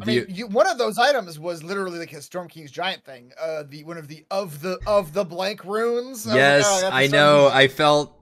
I 0.00 0.04
mean, 0.04 0.26
you, 0.28 0.46
one 0.46 0.66
of 0.66 0.76
those 0.76 0.98
items 0.98 1.38
was 1.38 1.62
literally 1.62 1.98
like 1.98 2.12
a 2.12 2.20
Storm 2.20 2.48
King's 2.48 2.70
giant 2.70 3.02
thing. 3.04 3.32
Uh, 3.40 3.62
the 3.66 3.82
one 3.84 3.96
of 3.96 4.08
the 4.08 4.26
of 4.30 4.60
the 4.60 4.78
of 4.86 5.14
the 5.14 5.24
blank 5.24 5.64
runes. 5.64 6.26
I 6.26 6.30
was 6.30 6.34
like, 6.34 6.36
yes, 6.36 6.82
"Oh, 6.84 6.90
I 6.92 7.06
know. 7.06 7.48
I 7.50 7.68
felt, 7.68 8.14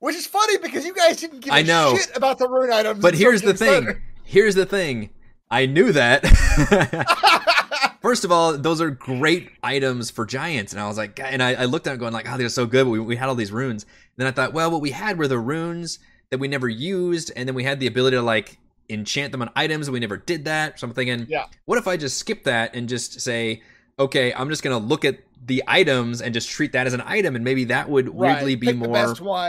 Which 0.00 0.16
is 0.16 0.26
funny 0.26 0.58
because 0.58 0.84
you 0.84 0.92
guys 0.92 1.18
didn't 1.20 1.40
give 1.40 1.52
a 1.52 1.56
I 1.56 1.62
know. 1.62 1.94
shit 1.96 2.16
about 2.16 2.38
the 2.38 2.48
rune 2.48 2.72
items. 2.72 3.00
but 3.00 3.14
here's 3.14 3.40
Storm 3.42 3.56
the 3.56 3.64
King's 3.64 3.86
thing. 3.86 4.02
Here's 4.24 4.54
the 4.56 4.66
thing. 4.66 5.10
I 5.48 5.66
knew 5.66 5.92
that. 5.92 6.26
First 8.02 8.24
of 8.24 8.32
all, 8.32 8.56
those 8.56 8.80
are 8.80 8.90
great 8.90 9.50
items 9.62 10.10
for 10.10 10.26
giants, 10.26 10.72
and 10.72 10.80
I 10.80 10.86
was 10.88 10.96
like, 10.96 11.18
and 11.20 11.42
I, 11.42 11.54
I 11.54 11.64
looked 11.66 11.86
at 11.86 11.94
it 11.94 11.98
going 11.98 12.12
like, 12.12 12.28
oh, 12.30 12.36
they're 12.36 12.48
so 12.48 12.66
good. 12.66 12.84
But 12.84 12.90
we, 12.90 13.00
we 13.00 13.16
had 13.16 13.28
all 13.28 13.34
these 13.34 13.52
runes. 13.52 13.84
And 13.84 13.90
then 14.16 14.26
I 14.26 14.30
thought, 14.32 14.52
well, 14.52 14.70
what 14.70 14.80
we 14.80 14.90
had 14.90 15.18
were 15.18 15.28
the 15.28 15.38
runes 15.38 15.98
that 16.30 16.38
we 16.38 16.48
never 16.48 16.68
used, 16.68 17.30
and 17.36 17.48
then 17.48 17.54
we 17.54 17.62
had 17.64 17.78
the 17.80 17.86
ability 17.86 18.16
to 18.16 18.22
like 18.22 18.58
enchant 18.88 19.32
them 19.32 19.42
on 19.42 19.50
items, 19.56 19.90
we 19.90 20.00
never 20.00 20.16
did 20.16 20.44
that. 20.46 20.78
So 20.80 20.86
I'm 20.86 20.94
thinking, 20.94 21.26
Yeah. 21.28 21.46
what 21.64 21.78
if 21.78 21.86
I 21.88 21.96
just 21.96 22.18
skip 22.18 22.44
that 22.44 22.74
and 22.74 22.88
just 22.88 23.20
say, 23.20 23.62
okay, 23.98 24.32
I'm 24.34 24.48
just 24.50 24.62
gonna 24.62 24.78
look 24.78 25.04
at 25.04 25.18
the 25.44 25.62
items 25.66 26.20
and 26.20 26.34
just 26.34 26.48
treat 26.50 26.72
that 26.72 26.86
as 26.86 26.92
an 26.94 27.02
item, 27.04 27.34
and 27.36 27.44
maybe 27.44 27.64
that 27.64 27.88
would 27.88 28.06
Right, 28.08 28.34
weirdly 28.36 28.54
be 28.56 28.66
pick 28.68 28.76
more 28.76 28.88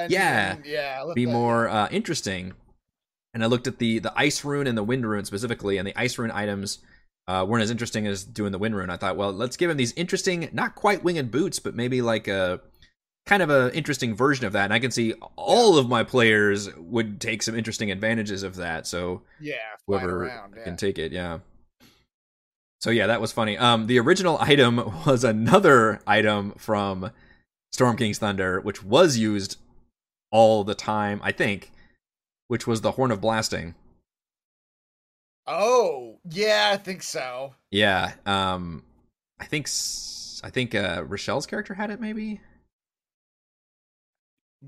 yeah, 0.10 0.54
and- 0.56 0.66
yeah. 0.66 1.04
be 1.16 1.26
that- 1.26 1.32
more 1.32 1.68
uh, 1.70 1.88
interesting. 1.92 2.54
And 3.34 3.44
I 3.44 3.48
looked 3.48 3.68
at 3.68 3.78
the 3.80 4.00
the 4.00 4.14
ice 4.16 4.44
rune 4.44 4.68
and 4.68 4.78
the 4.78 4.84
wind 4.84 5.06
rune 5.08 5.26
specifically, 5.26 5.78
and 5.78 5.88
the 5.88 5.94
ice 6.00 6.18
rune 6.18 6.32
items 6.32 6.80
uh, 7.28 7.46
weren't 7.48 7.62
as 7.62 7.70
interesting 7.72 8.08
as 8.08 8.24
doing 8.24 8.52
the 8.54 8.58
wind 8.58 8.74
rune. 8.76 8.90
I 8.90 8.96
thought, 8.98 9.18
well, 9.18 9.34
let's 9.34 9.58
give 9.58 9.70
him 9.70 9.76
these 9.78 9.92
interesting, 9.98 10.50
not 10.54 10.76
quite 10.76 11.04
winged 11.04 11.30
boots, 11.30 11.60
but 11.60 11.76
maybe 11.76 12.02
like 12.02 12.28
a 12.30 12.62
kind 13.28 13.44
of 13.44 13.50
a 13.50 13.76
interesting 13.76 14.16
version 14.16 14.46
of 14.46 14.54
that. 14.54 14.64
And 14.66 14.74
I 14.74 14.80
can 14.80 14.90
see 14.92 15.14
all 15.36 15.78
of 15.78 15.88
my 15.88 16.04
players 16.04 16.74
would 16.76 17.22
take 17.22 17.44
some 17.44 17.56
interesting 17.56 17.92
advantages 17.92 18.42
of 18.42 18.56
that. 18.56 18.88
So 18.88 19.22
Yeah. 19.40 19.56
whoever 19.86 20.24
around, 20.26 20.56
yeah. 20.58 20.64
can 20.64 20.78
take 20.78 20.98
it, 20.98 21.12
yeah. 21.12 21.40
So 22.82 22.90
yeah, 22.90 23.08
that 23.08 23.22
was 23.22 23.32
funny. 23.32 23.58
Um, 23.58 23.88
the 23.88 24.00
original 24.00 24.38
item 24.42 24.78
was 25.06 25.24
another 25.24 26.00
item 26.08 26.54
from 26.58 27.12
Storm 27.74 27.98
King's 27.98 28.18
Thunder, 28.18 28.60
which 28.62 28.84
was 28.84 29.18
used 29.18 29.58
all 30.32 30.64
the 30.64 30.76
time, 30.76 31.20
I 31.24 31.32
think, 31.32 31.72
which 32.48 32.66
was 32.66 32.82
the 32.82 32.92
Horn 32.94 33.12
of 33.12 33.22
Blasting. 33.22 33.76
Oh, 35.46 36.18
yeah, 36.30 36.72
I 36.74 36.78
think 36.78 37.04
so. 37.04 37.56
Yeah, 37.72 38.14
um, 38.26 38.84
I 39.40 39.46
think 39.46 39.68
s- 39.68 40.42
I 40.44 40.50
think 40.50 40.76
uh, 40.76 41.04
Rochelle's 41.08 41.46
character 41.46 41.74
had 41.74 41.90
it, 41.90 42.02
maybe. 42.02 42.42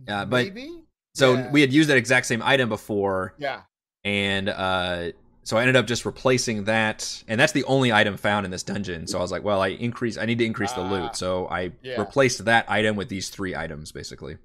Yeah, 0.08 0.26
but- 0.26 0.46
Maybe? 0.46 0.84
So 1.16 1.34
Yeah. 1.36 1.52
we 1.52 1.62
had 1.62 1.74
used 1.74 1.90
that 1.90 1.98
exact 1.98 2.28
same 2.28 2.42
item 2.44 2.70
before, 2.70 3.34
Yeah. 3.40 3.62
and 4.04 4.48
uh, 4.50 5.12
so 5.44 5.58
I 5.58 5.62
ended 5.62 5.76
up 5.76 5.88
just 5.88 6.06
replacing 6.06 6.66
that, 6.66 7.24
and 7.28 7.40
that's 7.40 7.52
the 7.52 7.64
only 7.66 7.92
item 7.92 8.16
found 8.16 8.46
in 8.46 8.52
this 8.52 8.62
dungeon. 8.64 9.08
So 9.08 9.18
I 9.18 9.22
was 9.22 9.32
like, 9.32 9.44
well, 9.44 9.62
I 9.62 9.70
increase, 9.70 10.18
I 10.18 10.26
need 10.26 10.38
to 10.38 10.46
increase 10.46 10.72
the 10.74 10.82
Ah, 10.82 10.92
loot, 10.92 11.16
so 11.16 11.48
I 11.48 11.72
yeah. 11.82 12.00
replaced 12.00 12.46
that 12.46 12.70
item 12.70 12.96
with 12.96 13.10
these 13.10 13.30
three 13.30 13.56
items 13.56 13.92
basically 13.92 14.38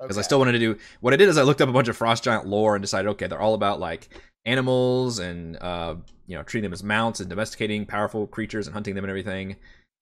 because 0.00 0.18
I 0.18 0.22
still 0.22 0.38
wanted 0.38 0.52
to 0.52 0.58
do 0.60 0.76
what 1.00 1.12
I 1.12 1.16
did 1.16 1.28
is 1.28 1.38
I 1.38 1.42
looked 1.42 1.60
up 1.60 1.68
a 1.68 1.72
bunch 1.72 1.88
of 1.88 1.96
frost 1.96 2.22
giant 2.24 2.46
lore 2.46 2.76
and 2.76 2.82
decided 2.82 3.08
okay 3.10 3.26
they're 3.26 3.40
all 3.40 3.54
about 3.54 3.80
like 3.80 4.08
animals 4.46 5.18
and 5.18 5.56
uh 5.56 5.96
you 6.28 6.36
know 6.36 6.44
treating 6.44 6.62
them 6.62 6.72
as 6.72 6.84
mounts 6.84 7.18
and 7.18 7.28
domesticating 7.28 7.84
powerful 7.84 8.26
creatures 8.28 8.68
and 8.68 8.74
hunting 8.74 8.94
them 8.94 9.02
and 9.04 9.10
everything 9.10 9.56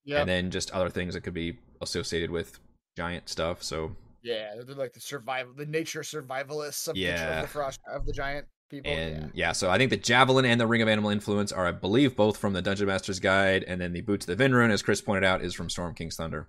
Yep. 0.05 0.21
and 0.21 0.29
then 0.29 0.51
just 0.51 0.71
other 0.73 0.91
things 0.91 1.15
that 1.15 1.23
could 1.23 1.33
be 1.33 1.59
associated 1.81 2.31
with 2.31 2.59
giant 2.97 3.31
stuff 3.31 3.63
so 3.63 3.97
Yeah, 4.27 4.55
they're 4.67 4.75
like 4.75 4.93
the 4.93 5.01
survival, 5.01 5.53
the 5.55 5.67
nature 5.67 6.01
survivalists 6.03 6.89
of, 6.89 6.95
the, 6.95 7.01
Yeah. 7.01 7.37
of 7.37 7.43
the 7.43 7.49
frost 7.49 7.81
of 7.89 8.05
the 8.07 8.13
giant 8.13 8.47
people. 8.69 8.91
and 8.93 9.31
yeah. 9.35 9.53
so 9.53 9.71
I 9.71 9.79
think 9.79 9.91
the 9.91 9.97
javelin 9.97 10.45
and 10.45 10.61
the 10.61 10.67
ring 10.67 10.83
of 10.83 10.89
animal 10.89 11.11
influence 11.11 11.53
are 11.53 11.67
I 11.67 11.71
believe 11.71 12.17
both 12.17 12.37
from 12.37 12.53
the 12.53 12.61
Dungeon 12.63 12.87
Master's 12.89 13.21
Guide 13.21 13.63
and 13.69 13.81
then 13.81 13.93
the 13.93 14.01
boots 14.01 14.27
of 14.29 14.37
the 14.37 14.45
Vinrune 14.45 14.71
as 14.71 14.83
Chris 14.83 15.01
pointed 15.01 15.23
out 15.25 15.43
is 15.43 15.55
from 15.55 15.71
Storm 15.71 15.95
King's 15.95 16.17
Thunder 16.17 16.49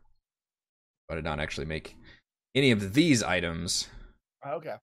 but 1.07 1.13
I 1.13 1.17
did 1.17 1.25
not 1.25 1.39
actually 1.39 1.67
make 1.67 1.95
any 2.55 2.71
of 2.71 2.93
these 2.95 3.21
items. 3.21 3.87
Ah, 4.43 4.53
okay. 4.53 4.75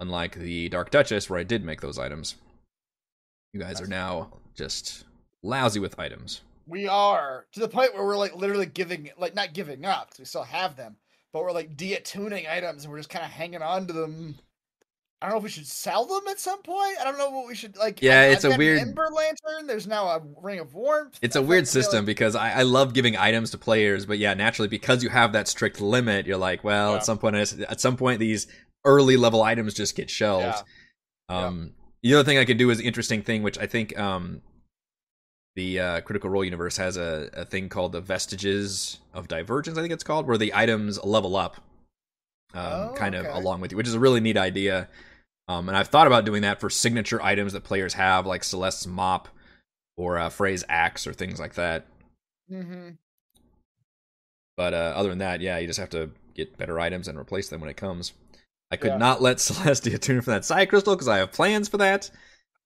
unlike 0.00 0.34
the 0.34 0.68
Dark 0.68 0.90
Duchess, 0.90 1.30
where 1.30 1.38
I 1.38 1.44
did 1.44 1.64
make 1.64 1.80
those 1.80 1.98
items. 1.98 2.36
You 3.52 3.60
guys 3.60 3.80
are 3.80 3.86
now 3.86 4.32
just 4.54 5.04
lousy 5.42 5.78
with 5.80 5.98
items. 5.98 6.40
We 6.66 6.86
are 6.88 7.46
to 7.52 7.60
the 7.60 7.68
point 7.68 7.94
where 7.94 8.04
we're 8.04 8.16
like 8.16 8.34
literally 8.34 8.66
giving, 8.66 9.10
like 9.18 9.34
not 9.34 9.52
giving 9.54 9.84
up 9.84 10.06
because 10.08 10.18
we 10.20 10.24
still 10.24 10.42
have 10.44 10.76
them, 10.76 10.96
but 11.32 11.42
we're 11.42 11.52
like 11.52 11.76
de-attuning 11.76 12.46
items 12.48 12.84
and 12.84 12.92
we're 12.92 12.98
just 12.98 13.10
kind 13.10 13.24
of 13.24 13.30
hanging 13.30 13.62
on 13.62 13.86
to 13.86 13.92
them. 13.92 14.36
I 15.22 15.26
don't 15.26 15.34
know 15.34 15.38
if 15.38 15.44
we 15.44 15.50
should 15.50 15.66
sell 15.66 16.06
them 16.06 16.22
at 16.30 16.40
some 16.40 16.62
point. 16.62 16.96
I 16.98 17.04
don't 17.04 17.18
know 17.18 17.28
what 17.28 17.46
we 17.46 17.54
should 17.54 17.76
like. 17.76 18.00
Yeah, 18.00 18.20
I- 18.20 18.24
it's 18.28 18.44
I've 18.44 18.54
a 18.54 18.56
weird- 18.56 18.80
Ember 18.80 19.06
Lantern. 19.12 19.66
There's 19.66 19.86
now 19.86 20.06
a 20.08 20.22
Ring 20.42 20.60
of 20.60 20.72
Warmth. 20.72 21.18
It's 21.20 21.36
a 21.36 21.42
weird 21.42 21.68
feel 21.68 21.80
like- 21.80 21.84
system 21.84 22.04
because 22.06 22.34
I, 22.34 22.52
I 22.52 22.62
love 22.62 22.94
giving 22.94 23.16
items 23.18 23.50
to 23.50 23.58
players, 23.58 24.06
but 24.06 24.18
yeah, 24.18 24.32
naturally 24.32 24.68
because 24.68 25.02
you 25.02 25.10
have 25.10 25.34
that 25.34 25.46
strict 25.46 25.78
limit, 25.80 26.26
you're 26.26 26.38
like, 26.38 26.64
well, 26.64 26.92
Yeah. 26.92 26.96
at 26.96 27.04
some 27.04 27.18
point, 27.18 27.36
at 27.36 27.80
some 27.82 27.96
point, 27.98 28.18
these 28.18 28.46
early 28.86 29.18
level 29.18 29.42
items 29.42 29.74
just 29.74 29.94
get 29.94 30.08
shelved. 30.08 30.44
Yeah. 30.46 30.62
Yeah. 31.28 31.46
Um, 31.46 31.74
the 32.02 32.14
other 32.14 32.24
thing 32.24 32.38
I 32.38 32.46
could 32.46 32.56
do 32.56 32.70
is 32.70 32.78
the 32.78 32.86
interesting 32.86 33.22
thing, 33.22 33.42
which 33.42 33.58
I 33.58 33.66
think 33.66 33.96
um, 33.98 34.40
the 35.60 35.78
uh, 35.78 36.00
Critical 36.00 36.30
Role 36.30 36.42
universe 36.42 36.78
has 36.78 36.96
a, 36.96 37.28
a 37.34 37.44
thing 37.44 37.68
called 37.68 37.92
the 37.92 38.00
Vestiges 38.00 38.98
of 39.12 39.28
Divergence. 39.28 39.76
I 39.76 39.82
think 39.82 39.92
it's 39.92 40.02
called, 40.02 40.26
where 40.26 40.38
the 40.38 40.54
items 40.54 41.02
level 41.04 41.36
up, 41.36 41.56
um, 42.54 42.62
Oh, 42.64 42.94
kind 42.96 43.14
of 43.14 43.26
along 43.26 43.60
with 43.60 43.70
you, 43.70 43.76
which 43.76 43.86
is 43.86 43.92
a 43.92 44.00
really 44.00 44.20
neat 44.20 44.38
idea. 44.38 44.88
Um, 45.48 45.68
and 45.68 45.76
I've 45.76 45.88
thought 45.88 46.06
about 46.06 46.24
doing 46.24 46.40
that 46.42 46.60
for 46.60 46.70
signature 46.70 47.20
items 47.22 47.52
that 47.52 47.62
players 47.64 47.92
have, 47.92 48.24
like 48.24 48.42
Celeste's 48.42 48.86
Mop 48.86 49.28
or 49.98 50.16
uh, 50.16 50.30
Frey's 50.30 50.64
Axe 50.70 51.06
or 51.06 51.12
things 51.12 51.38
like 51.38 51.54
that. 51.54 51.84
Mhm. 52.50 52.96
But 54.56 54.72
uh, 54.72 54.94
other 54.96 55.10
than 55.10 55.18
that, 55.18 55.42
yeah, 55.42 55.58
you 55.58 55.66
just 55.66 55.78
have 55.78 55.90
to 55.90 56.10
get 56.34 56.56
better 56.56 56.80
items 56.80 57.06
and 57.06 57.18
replace 57.18 57.50
them 57.50 57.60
when 57.60 57.68
it 57.68 57.76
comes. 57.76 58.14
I 58.70 58.76
could 58.76 58.92
Yeah. 58.92 58.96
not 58.96 59.20
let 59.20 59.36
Celestia 59.38 60.00
tune 60.00 60.22
for 60.22 60.30
that 60.30 60.46
side 60.46 60.70
crystal 60.70 60.94
because 60.94 61.08
I 61.08 61.18
have 61.18 61.32
plans 61.32 61.68
for 61.68 61.76
that. 61.76 62.10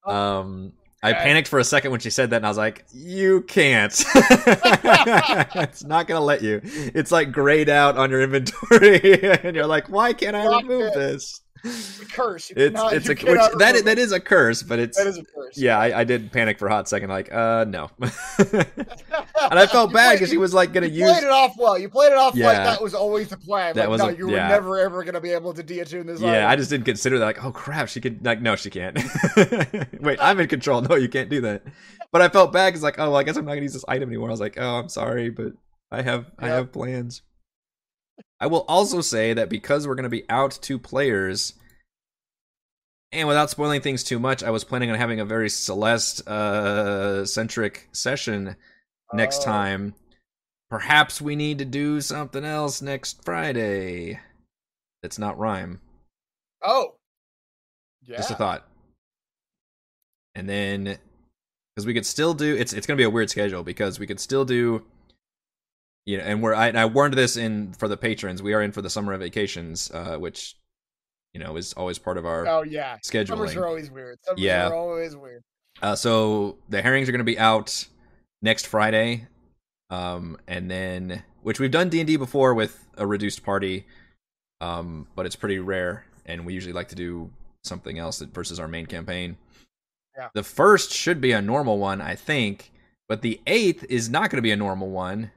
Oh. 0.04 0.14
Um, 0.14 0.72
I 1.04 1.12
panicked 1.12 1.48
for 1.48 1.58
a 1.58 1.64
second 1.64 1.90
when 1.90 2.00
she 2.00 2.10
said 2.10 2.30
that, 2.30 2.36
and 2.36 2.46
I 2.46 2.48
was 2.48 2.56
like, 2.56 2.84
"You 2.92 3.42
can't. 3.42 3.92
it's 4.14 5.84
not 5.84 6.06
gonna 6.06 6.24
let 6.24 6.42
you. 6.42 6.60
It's 6.64 7.12
like 7.12 7.30
grayed 7.30 7.68
out 7.68 7.96
on 7.96 8.10
your 8.10 8.22
inventory, 8.22 9.22
and 9.44 9.54
you're 9.54 9.66
like, 9.66 9.88
why 9.88 10.12
can't 10.14 10.34
I 10.34 10.46
remove 10.46 10.96
it. 10.96 11.40
This? 11.64 12.00
A 12.00 12.04
curse. 12.06 12.50
You 12.50 12.56
It's 12.58 12.76
cannot- 12.76 12.92
it's 12.92 13.06
a 13.08 13.12
which 13.14 13.22
that 13.24 13.52
remove 13.72 13.84
that 13.86 13.98
is 13.98 14.12
a 14.12 14.20
curse, 14.20 14.62
but 14.62 14.78
it's 14.78 14.96
that 14.96 15.06
is 15.08 15.18
a 15.18 15.24
curse. 15.24 15.56
yeah. 15.58 15.78
I, 15.78 16.00
I 16.00 16.04
did 16.04 16.30
panic 16.30 16.58
for 16.58 16.68
a 16.68 16.70
hot 16.70 16.88
second, 16.88 17.10
like, 17.10 17.32
uh, 17.32 17.64
no. 17.68 17.90
and 18.38 19.58
I 19.58 19.66
felt 19.66 19.90
You 19.90 19.94
bad 19.94 20.12
because 20.14 20.30
she 20.30 20.36
was 20.36 20.54
like 20.54 20.72
gonna 20.72 20.86
you 20.86 21.00
use 21.04 21.10
played 21.12 21.24
it 21.24 21.30
off 21.30 21.54
well. 21.58 21.78
You 21.78 21.88
played 21.88 22.12
it 22.12 22.18
off 22.18 22.34
like 22.36 22.56
that 22.56 22.80
was 22.82 22.94
always 22.94 23.28
the 23.28 23.36
plan. 23.36 23.74
That 23.74 23.82
Like, 23.82 23.88
was 23.90 24.00
no, 24.00 24.08
a- 24.08 24.12
you 24.16 24.26
were 24.28 24.36
never 24.36 24.78
ever 24.78 25.02
gonna 25.04 25.20
be 25.20 25.30
able 25.30 25.52
to 25.54 25.62
de-attune 25.62 26.06
this. 26.06 26.20
Yeah, 26.20 26.30
item. 26.38 26.50
I 26.50 26.56
just 26.56 26.70
didn't 26.70 26.84
consider 26.86 27.18
that. 27.18 27.24
Like, 27.24 27.44
oh 27.44 27.50
crap, 27.52 27.88
she 27.88 28.00
could. 28.00 28.24
Like, 28.24 28.40
no, 28.40 28.56
she 28.56 28.70
can't. 28.70 28.96
Wait, 30.00 30.18
I'm 30.20 30.38
in 30.40 30.48
control. 30.48 30.80
No, 30.82 30.94
you 30.96 31.08
can't 31.08 31.28
do 31.30 31.40
that. 31.42 31.62
But 32.12 32.22
I 32.22 32.28
felt 32.28 32.52
bad 32.52 32.68
because, 32.70 32.82
like, 32.82 32.98
oh, 32.98 33.10
well, 33.10 33.16
I 33.16 33.22
guess 33.24 33.36
I'm 33.36 33.44
not 33.44 33.52
gonna 33.52 33.62
use 33.62 33.72
this 33.72 33.84
item 33.88 34.08
anymore. 34.08 34.28
I 34.28 34.30
was 34.30 34.40
like, 34.40 34.56
oh, 34.58 34.76
I'm 34.76 34.88
sorry, 34.88 35.30
but 35.30 35.52
I 35.90 36.02
have, 36.02 36.26
I 36.38 36.48
have 36.48 36.70
plans. 36.72 37.22
I 38.44 38.46
will 38.46 38.66
also 38.68 39.00
say 39.00 39.32
that 39.32 39.48
because 39.48 39.86
we're 39.88 39.94
gonna 39.94 40.10
be 40.10 40.28
out 40.28 40.58
two 40.60 40.78
players, 40.78 41.54
and 43.10 43.26
without 43.26 43.48
spoiling 43.48 43.80
things 43.80 44.04
too 44.04 44.18
much, 44.18 44.42
I 44.42 44.50
was 44.50 44.64
planning 44.64 44.90
on 44.90 44.98
having 44.98 45.18
a 45.18 45.24
very 45.24 45.48
Celeste 45.48 46.28
uh, 46.28 47.24
centric 47.24 47.88
session 47.92 48.56
next 49.14 49.40
Oh. 49.40 49.44
time. 49.44 49.94
Perhaps 50.68 51.22
we 51.22 51.36
need 51.36 51.56
to 51.60 51.64
do 51.64 52.02
something 52.02 52.44
else 52.44 52.82
next 52.82 53.24
Friday. 53.24 54.20
That's 55.02 55.18
not 55.18 55.38
Rime. 55.38 55.80
Oh. 56.62 56.96
Yeah. 58.02 58.18
Just 58.18 58.30
a 58.32 58.34
thought. 58.34 58.68
And 60.34 60.46
then, 60.46 60.98
because 61.74 61.86
we 61.86 61.94
could 61.94 62.04
still 62.04 62.34
do 62.34 62.54
it's 62.54 62.74
it's 62.74 62.86
gonna 62.86 62.98
be 62.98 63.04
a 63.04 63.10
weird 63.10 63.30
schedule 63.30 63.62
because 63.62 63.98
we 63.98 64.06
could 64.06 64.20
still 64.20 64.44
do, 64.44 64.84
you 66.06 66.18
know, 66.18 66.24
and 66.24 66.42
we're 66.42 66.54
I, 66.54 66.68
and 66.68 66.78
I 66.78 66.86
warned 66.86 67.14
this 67.14 67.36
in 67.36 67.72
for 67.74 67.88
the 67.88 67.96
patrons. 67.96 68.42
We 68.42 68.54
are 68.54 68.62
in 68.62 68.72
for 68.72 68.82
the 68.82 68.90
summer 68.90 69.16
vacations, 69.16 69.90
uh, 69.92 70.16
which, 70.16 70.56
you 71.32 71.40
know, 71.40 71.56
is 71.56 71.72
always 71.74 71.98
part 71.98 72.18
of 72.18 72.26
our 72.26 72.46
Oh 72.46 72.62
yeah. 72.62 72.98
Summers 73.02 73.56
are 73.56 73.66
always 73.66 73.90
weird. 73.90 74.18
Summers 74.24 74.40
Yeah. 74.40 74.68
are 74.68 74.74
always 74.74 75.16
weird. 75.16 75.42
Uh, 75.82 75.94
so 75.96 76.58
the 76.68 76.80
herrings 76.82 77.08
are 77.08 77.12
going 77.12 77.18
to 77.18 77.24
be 77.24 77.38
out 77.38 77.86
next 78.42 78.66
Friday, 78.66 79.26
um, 79.90 80.38
and 80.46 80.70
then 80.70 81.22
which 81.42 81.58
we've 81.58 81.70
done 81.70 81.88
D 81.88 82.00
and 82.00 82.06
D 82.06 82.16
before 82.16 82.54
with 82.54 82.86
a 82.96 83.06
reduced 83.06 83.42
party, 83.42 83.86
um, 84.60 85.06
but 85.16 85.26
it's 85.26 85.36
pretty 85.36 85.58
rare, 85.58 86.06
and 86.26 86.46
we 86.46 86.54
usually 86.54 86.72
like 86.72 86.88
to 86.88 86.94
do 86.94 87.30
something 87.64 87.98
else 87.98 88.18
that 88.18 88.32
versus 88.32 88.60
our 88.60 88.68
main 88.68 88.86
campaign. 88.86 89.36
Yeah. 90.16 90.28
The 90.34 90.44
first 90.44 90.92
should 90.92 91.20
be 91.20 91.32
a 91.32 91.42
normal 91.42 91.78
one, 91.78 92.00
I 92.00 92.14
think, 92.14 92.70
but 93.08 93.22
the 93.22 93.40
eighth 93.46 93.84
is 93.88 94.08
not 94.08 94.30
going 94.30 94.38
to 94.38 94.42
be 94.42 94.52
a 94.52 94.56
normal 94.56 94.90
one 94.90 95.32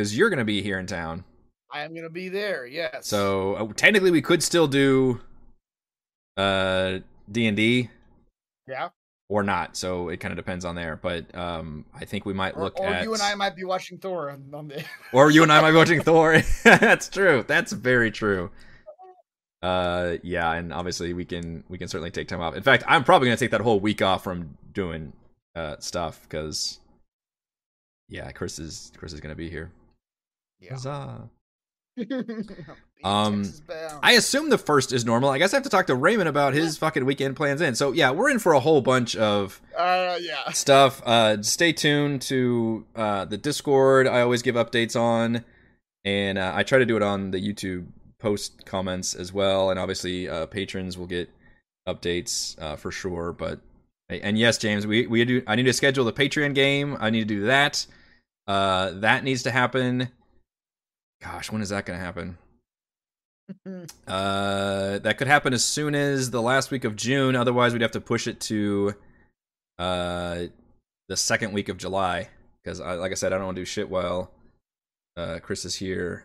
because 0.00 0.16
you're 0.16 0.30
going 0.30 0.38
to 0.38 0.46
be 0.46 0.62
here 0.62 0.78
in 0.78 0.86
town. 0.86 1.24
I 1.70 1.82
am 1.82 1.94
gonna 1.94 2.10
be 2.10 2.28
there. 2.28 2.66
Yes. 2.66 3.06
So 3.06 3.54
uh, 3.54 3.72
technically, 3.74 4.10
we 4.10 4.22
could 4.22 4.42
still 4.42 4.66
do 4.66 5.20
uh 6.36 6.98
D 7.30 7.46
and 7.46 7.56
D 7.56 7.90
yeah. 8.66 8.88
or 9.28 9.42
not. 9.42 9.76
So 9.76 10.08
it 10.08 10.18
kind 10.18 10.32
of 10.32 10.36
depends 10.36 10.64
on 10.64 10.74
there. 10.74 10.96
But 10.96 11.32
um, 11.36 11.84
I 11.94 12.04
think 12.04 12.26
we 12.26 12.32
might 12.32 12.56
Or, 12.56 12.64
look 12.64 12.80
or 12.80 12.88
at, 12.88 13.04
you 13.04 13.12
and 13.12 13.22
I 13.22 13.34
might 13.34 13.54
be 13.54 13.64
watching 13.64 13.98
Thor 13.98 14.30
on, 14.30 14.50
on 14.52 14.68
the. 14.68 14.84
or 15.12 15.30
you 15.30 15.42
and 15.42 15.52
I 15.52 15.60
might 15.60 15.70
be 15.70 15.76
watching 15.76 16.00
Thor. 16.02 16.42
That's 16.64 17.08
true. 17.08 17.44
That's 17.46 17.72
very 17.72 18.10
true. 18.10 18.50
Uh, 19.62 20.16
yeah, 20.22 20.52
and 20.54 20.72
obviously 20.72 21.12
we 21.12 21.24
can 21.24 21.62
we 21.68 21.78
can 21.78 21.86
certainly 21.86 22.10
take 22.10 22.26
time 22.26 22.40
off. 22.40 22.56
In 22.56 22.62
fact, 22.62 22.82
I'm 22.88 23.04
probably 23.04 23.28
gonna 23.28 23.36
take 23.36 23.52
that 23.52 23.60
whole 23.60 23.78
week 23.78 24.02
off 24.02 24.24
from 24.24 24.56
doing 24.72 25.12
uh 25.54 25.76
stuff 25.78 26.22
because 26.22 26.80
yeah, 28.08 28.32
Chris 28.32 28.58
is 28.58 28.90
Chris 28.96 29.12
is 29.12 29.20
gonna 29.20 29.36
be 29.36 29.48
here. 29.48 29.70
Yeah. 30.60 30.72
Huzzah. 30.74 31.30
Um, 33.02 33.50
I 34.02 34.12
assume 34.12 34.50
the 34.50 34.58
first 34.58 34.92
is 34.92 35.06
normal. 35.06 35.30
I 35.30 35.38
guess 35.38 35.54
I 35.54 35.56
have 35.56 35.62
to 35.64 35.70
talk 35.70 35.86
to 35.86 35.94
Raymond 35.94 36.28
about 36.28 36.52
his 36.52 36.76
fucking 36.84 37.06
weekend 37.06 37.34
plans 37.34 37.62
in. 37.62 37.74
So 37.74 37.92
yeah, 37.92 38.10
we're 38.10 38.28
in 38.28 38.38
for 38.38 38.52
a 38.52 38.60
whole 38.60 38.82
bunch 38.82 39.16
of 39.16 39.58
Uh, 39.74 40.18
yeah. 40.20 40.50
stuff. 40.52 41.00
Uh, 41.06 41.42
stay 41.42 41.72
tuned 41.72 42.20
to 42.22 42.84
uh, 42.94 43.24
the 43.24 43.38
Discord. 43.38 44.06
I 44.06 44.20
always 44.20 44.42
give 44.42 44.54
updates 44.54 45.00
on, 45.00 45.46
and 46.04 46.36
uh, 46.36 46.52
I 46.54 46.62
try 46.62 46.78
to 46.78 46.84
do 46.84 46.94
it 46.96 47.02
on 47.02 47.30
the 47.30 47.38
YouTube 47.40 47.86
post 48.18 48.66
comments 48.66 49.14
as 49.14 49.32
well. 49.32 49.70
And 49.70 49.78
obviously, 49.80 50.28
uh, 50.28 50.44
patrons 50.44 50.98
will 50.98 51.06
get 51.06 51.30
updates 51.88 52.60
uh, 52.60 52.76
for 52.76 52.90
sure. 52.92 53.32
But 53.32 53.60
and 54.10 54.36
yes, 54.38 54.58
James, 54.58 54.86
we 54.86 55.06
we 55.06 55.24
do. 55.24 55.42
I 55.46 55.56
need 55.56 55.62
to 55.64 55.72
schedule 55.72 56.04
the 56.04 56.12
Patreon 56.12 56.54
game. 56.54 56.98
I 57.00 57.08
need 57.08 57.20
to 57.20 57.34
do 57.34 57.46
that. 57.46 57.86
Uh, 58.46 58.90
that 58.96 59.24
needs 59.24 59.42
to 59.44 59.50
happen. 59.50 60.10
Gosh, 61.22 61.50
when 61.52 61.62
is 61.62 61.68
that 61.70 61.86
going 61.86 61.98
to 61.98 62.04
happen? 62.04 62.38
Uh, 64.06 65.00
that 65.00 65.18
could 65.18 65.26
happen 65.26 65.52
as 65.52 65.64
soon 65.64 65.92
as 65.96 66.30
the 66.30 66.40
last 66.40 66.70
week 66.70 66.84
of 66.84 66.94
June. 66.94 67.34
Otherwise, 67.34 67.72
we'd 67.72 67.82
have 67.82 67.90
to 67.90 68.00
push 68.00 68.28
it 68.28 68.38
to 68.40 68.94
uh 69.78 70.44
the 71.08 71.16
second 71.16 71.52
week 71.52 71.68
of 71.68 71.76
July 71.76 72.28
because, 72.62 72.80
I, 72.80 72.94
like 72.94 73.10
I 73.10 73.16
said, 73.16 73.32
I 73.32 73.36
don't 73.38 73.46
want 73.46 73.56
to 73.56 73.62
do 73.62 73.66
shit 73.66 73.90
while 73.90 74.30
uh 75.16 75.40
Chris 75.42 75.64
is 75.64 75.74
here 75.74 76.24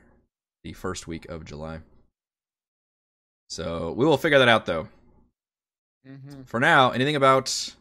the 0.63 0.73
first 0.73 1.07
week 1.07 1.25
of 1.25 1.45
July. 1.45 1.79
So 3.49 3.91
we 3.93 4.05
will 4.05 4.17
figure 4.17 4.37
that 4.37 4.47
out 4.47 4.67
though. 4.67 4.87
hmm 6.05 6.43
For 6.45 6.59
now, 6.59 6.91
anything 6.91 7.15
about 7.15 7.73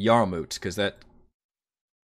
Yarmut 0.00 0.54
because 0.54 0.74
that 0.76 0.96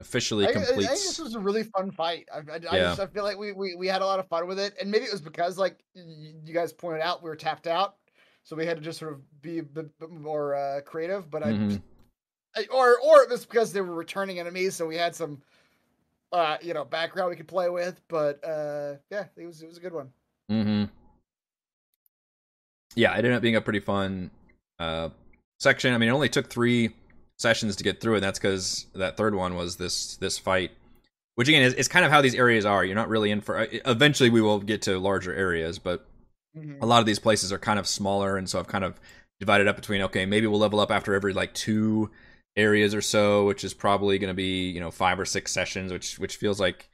officially 0.03 0.45
I, 0.45 0.49
I- 0.49 0.51
I 0.51 0.55
think 0.55 0.67
completes. 0.69 0.91
this 0.91 1.19
was 1.19 1.35
a 1.35 1.41
really 1.41 1.63
fun 1.63 1.91
fight. 1.91 2.29
I, 2.33 2.39
I, 2.39 2.41
I, 2.41 2.59
Yeah. 2.63 2.71
just, 2.85 3.01
I 3.01 3.07
feel 3.07 3.25
like 3.25 3.39
we, 3.39 3.53
we, 3.53 3.75
we 3.75 3.87
had 3.87 4.03
a 4.03 4.07
lot 4.07 4.19
of 4.19 4.29
fun 4.29 4.47
with 4.47 4.59
it, 4.59 4.75
and 4.81 4.91
maybe 4.91 5.05
it 5.07 5.13
was 5.13 5.21
because 5.23 5.57
like 5.59 5.79
you 5.95 6.53
guys 6.53 6.73
pointed 6.73 7.01
out 7.01 7.23
we 7.23 7.31
were 7.31 7.37
tapped 7.37 7.67
out, 7.67 7.97
so 8.45 8.55
we 8.57 8.67
had 8.67 8.77
to 8.77 8.83
just 8.83 8.99
sort 8.99 9.13
of 9.15 9.43
be 9.43 9.59
a 9.61 9.63
bit, 9.63 9.89
more 10.11 10.55
uh, 10.55 10.81
creative. 10.83 11.31
But 11.31 11.43
Mhm. 11.45 11.81
I, 12.57 12.61
I, 12.61 12.67
or 12.73 12.99
or 13.01 13.23
it 13.23 13.31
was 13.31 13.47
because 13.47 13.73
they 13.73 13.81
were 13.81 13.95
returning 13.95 14.39
enemies, 14.39 14.75
so 14.75 14.87
we 14.87 14.97
had 14.97 15.15
some, 15.15 15.41
uh, 16.33 16.59
you 16.61 16.75
know, 16.75 16.85
background 16.85 17.31
we 17.31 17.37
could 17.37 17.49
play 17.49 17.69
with. 17.71 18.01
But 18.09 18.45
uh, 18.45 18.97
yeah, 19.11 19.25
it 19.37 19.47
was 19.47 19.63
it 19.63 19.67
was 19.69 19.79
a 19.79 19.81
good 19.81 19.95
one. 19.95 20.11
Mm-hmm. 20.51 20.85
Yeah, 22.95 23.13
it 23.15 23.19
ended 23.19 23.33
up 23.33 23.43
being 23.43 23.57
a 23.57 23.61
pretty 23.61 23.81
fun 23.81 24.31
uh, 24.79 25.09
section. 25.61 25.95
I 25.95 25.99
mean, 25.99 26.11
it 26.11 26.13
only 26.13 26.29
took 26.29 26.51
three 26.51 26.91
sessions 27.43 27.77
to 27.77 27.85
get 27.85 28.01
through 28.01 28.15
and 28.15 28.25
That's 28.25 28.39
because 28.39 28.87
that 28.95 29.17
third 29.19 29.35
one 29.35 29.55
was 29.55 29.77
this 29.77 30.17
this 30.17 30.39
fight, 30.39 30.71
which 31.35 31.49
again 31.49 31.63
is, 31.63 31.75
is 31.75 31.89
kind 31.89 32.05
of 32.07 32.11
how 32.11 32.23
these 32.23 32.35
areas 32.35 32.65
are. 32.65 32.83
You're 32.85 32.95
not 32.95 33.11
really 33.11 33.31
in 33.31 33.41
for. 33.43 33.67
Eventually, 33.85 34.31
we 34.31 34.41
will 34.41 34.61
get 34.61 34.81
to 34.83 34.99
larger 34.99 35.35
areas, 35.35 35.79
but 35.79 36.07
Mhm. 36.57 36.83
a 36.83 36.87
lot 36.87 37.01
of 37.01 37.07
these 37.07 37.19
places 37.19 37.51
are 37.53 37.59
kind 37.59 37.79
of 37.79 37.87
smaller, 37.87 38.37
and 38.37 38.49
so 38.49 38.59
I've 38.59 38.69
kind 38.69 38.85
of 38.85 39.01
divided 39.41 39.67
up 39.69 39.77
between 39.77 40.03
okay, 40.03 40.25
maybe 40.27 40.47
we'll 40.47 40.61
level 40.61 40.81
up 40.81 40.91
after 40.91 41.15
every 41.15 41.33
like 41.33 41.53
two 41.55 42.11
areas 42.57 42.95
or 42.95 43.01
so, 43.01 43.47
which 43.47 43.65
is 43.65 43.73
probably 43.75 44.19
going 44.19 44.29
to 44.29 44.35
be 44.35 44.71
you 44.71 44.79
know 44.81 44.91
five 44.91 45.19
or 45.19 45.25
six 45.25 45.51
sessions, 45.53 45.93
which 45.93 46.19
which 46.19 46.37
feels 46.37 46.61
like 46.61 46.89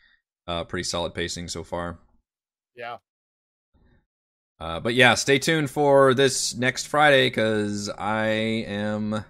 uh, 0.47 0.65
pretty 0.65 0.85
solid 0.85 1.13
pacing 1.15 1.49
so 1.49 1.63
far. 1.65 1.99
Yeah. 2.75 2.99
Uh, 4.61 4.81
but 4.81 4.95
yeah, 4.95 5.15
stay 5.15 5.39
tuned 5.39 5.71
for 5.71 6.15
this 6.15 6.55
next 6.55 6.87
Friday 6.87 7.29
because 7.29 7.89
I 7.91 8.27
am 8.67 9.25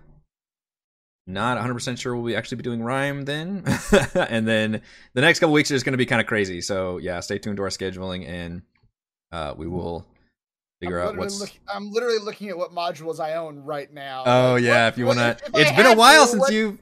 not 1.28 1.58
100% 1.58 1.98
sure 1.98 2.16
we'll 2.16 2.24
be 2.24 2.34
actually 2.34 2.56
be 2.56 2.62
doing 2.64 2.82
Rime 2.82 3.24
then. 3.26 3.62
and 4.14 4.48
then 4.48 4.80
the 5.14 5.20
next 5.20 5.38
couple 5.40 5.52
weeks 5.52 5.70
is 5.70 5.82
going 5.84 5.92
to 5.92 5.98
be 5.98 6.06
kind 6.06 6.20
of 6.20 6.26
crazy. 6.26 6.60
So 6.62 6.96
yeah, 6.98 7.20
stay 7.20 7.38
tuned 7.38 7.58
to 7.58 7.62
our 7.62 7.68
scheduling 7.68 8.26
and 8.26 8.62
uh, 9.30 9.52
we 9.56 9.66
will 9.68 10.06
figure 10.80 11.00
I'm 11.00 11.08
out 11.10 11.16
what's. 11.18 11.38
look- 11.38 11.52
I'm 11.72 11.92
literally 11.92 12.18
looking 12.18 12.48
at 12.48 12.56
what 12.56 12.72
modules 12.72 13.20
I 13.20 13.34
own 13.34 13.60
right 13.64 13.92
now. 13.92 14.24
Oh 14.26 14.52
Like, 14.54 14.62
yeah, 14.64 14.84
what- 14.86 14.92
if 14.94 14.98
you 14.98 15.06
want 15.06 15.18
to. 15.18 15.36
It's 15.54 15.72
been 15.72 15.86
a 15.86 15.94
while 15.94 16.24
to, 16.24 16.28
since 16.30 16.40
what- 16.40 16.52
you. 16.52 16.78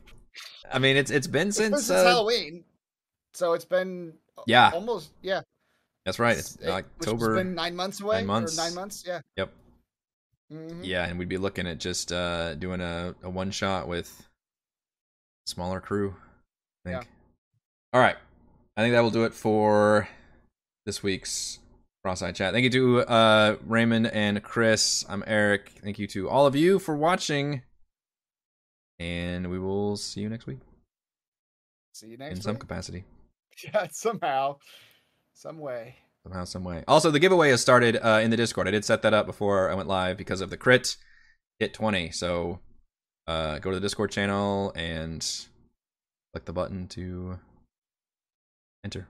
I 0.73 0.79
mean, 0.79 0.97
it's 0.97 1.11
it's 1.11 1.27
been 1.27 1.49
It's 1.49 1.59
been 1.59 1.73
since. 1.73 1.91
Uh, 1.91 2.05
Halloween, 2.05 2.65
so 3.35 3.53
it's 3.53 3.65
been 3.65 4.13
uh, 4.39 4.43
yeah, 4.47 4.71
almost 4.75 5.11
yeah. 5.23 5.41
that's 6.05 6.19
right. 6.19 6.37
It's 6.37 6.57
it- 6.57 6.69
like 6.69 6.85
which 6.99 7.07
has 7.07 7.15
October. 7.15 7.37
been 7.37 7.55
nine 7.55 7.75
months 7.77 8.01
away. 8.01 8.17
nine 8.19 8.27
months. 8.27 8.59
Or 8.59 8.63
nine 8.63 8.75
months. 8.75 9.05
Yeah. 9.07 9.21
Yep. 9.37 9.53
Mhm. 10.53 10.81
Yeah, 10.83 11.05
and 11.07 11.19
we'd 11.19 11.29
be 11.29 11.39
looking 11.39 11.67
at 11.67 11.79
just 11.79 12.13
uh, 12.13 12.55
doing 12.55 12.81
a, 12.81 13.15
a 13.23 13.31
one 13.31 13.51
shot 13.51 13.89
with 13.89 14.26
smaller 15.47 15.81
crew. 15.81 16.15
I 16.85 16.91
think. 16.91 17.09
All 17.93 18.01
right, 18.01 18.17
I 18.77 18.83
think 18.83 18.93
that 18.95 19.01
will 19.01 19.11
do 19.11 19.25
it 19.25 19.33
for 19.35 20.09
this 20.85 21.03
week's 21.03 21.59
Frostside 22.05 22.35
Chat. 22.35 22.53
Thank 22.53 22.65
you 22.65 22.71
to 22.71 23.01
uh, 23.01 23.57
Raymond 23.67 24.09
and 24.09 24.43
Chris. 24.43 25.05
I'm 25.09 25.25
Eric. 25.27 25.73
Thank 25.83 25.99
you 25.99 26.07
to 26.09 26.29
all 26.29 26.47
of 26.47 26.55
you 26.55 26.79
for 26.79 26.95
watching, 26.97 27.63
and 28.99 29.51
we 29.51 29.59
will 29.59 29.97
see 29.97 30.21
you 30.21 30.29
next 30.29 30.47
week 30.47 30.59
See 31.93 32.09
you 32.09 32.17
next 32.19 32.31
in 32.31 32.35
next 32.37 32.45
some 32.45 32.57
capacity, 32.57 33.05
Yeah, 33.65 33.87
somehow, 33.91 34.59
some 35.33 35.59
way. 35.59 35.97
somehow, 36.25 36.45
some 36.45 36.63
way. 36.65 36.85
Also, 36.87 37.11
the 37.11 37.19
giveaway 37.19 37.49
has 37.51 37.63
started 37.63 37.97
uh, 37.97 38.21
in 38.23 38.31
the 38.31 38.37
Discord. 38.37 38.69
I 38.69 38.73
did 38.73 38.85
set 38.85 39.01
that 39.03 39.15
up 39.15 39.25
before 39.27 39.71
I 39.71 39.75
went 39.75 39.89
live 39.89 40.19
because 40.19 40.43
of 40.43 40.51
the 40.51 40.59
crit 40.59 40.97
hit 41.59 41.73
20. 41.73 42.11
So 42.11 42.59
uh, 43.27 43.59
go 43.59 43.71
to 43.71 43.77
the 43.77 43.81
Discord 43.81 44.11
channel 44.11 44.73
and 44.75 45.27
click 46.33 46.45
the 46.45 46.53
button 46.53 46.87
to 46.89 47.39
enter. 48.85 49.07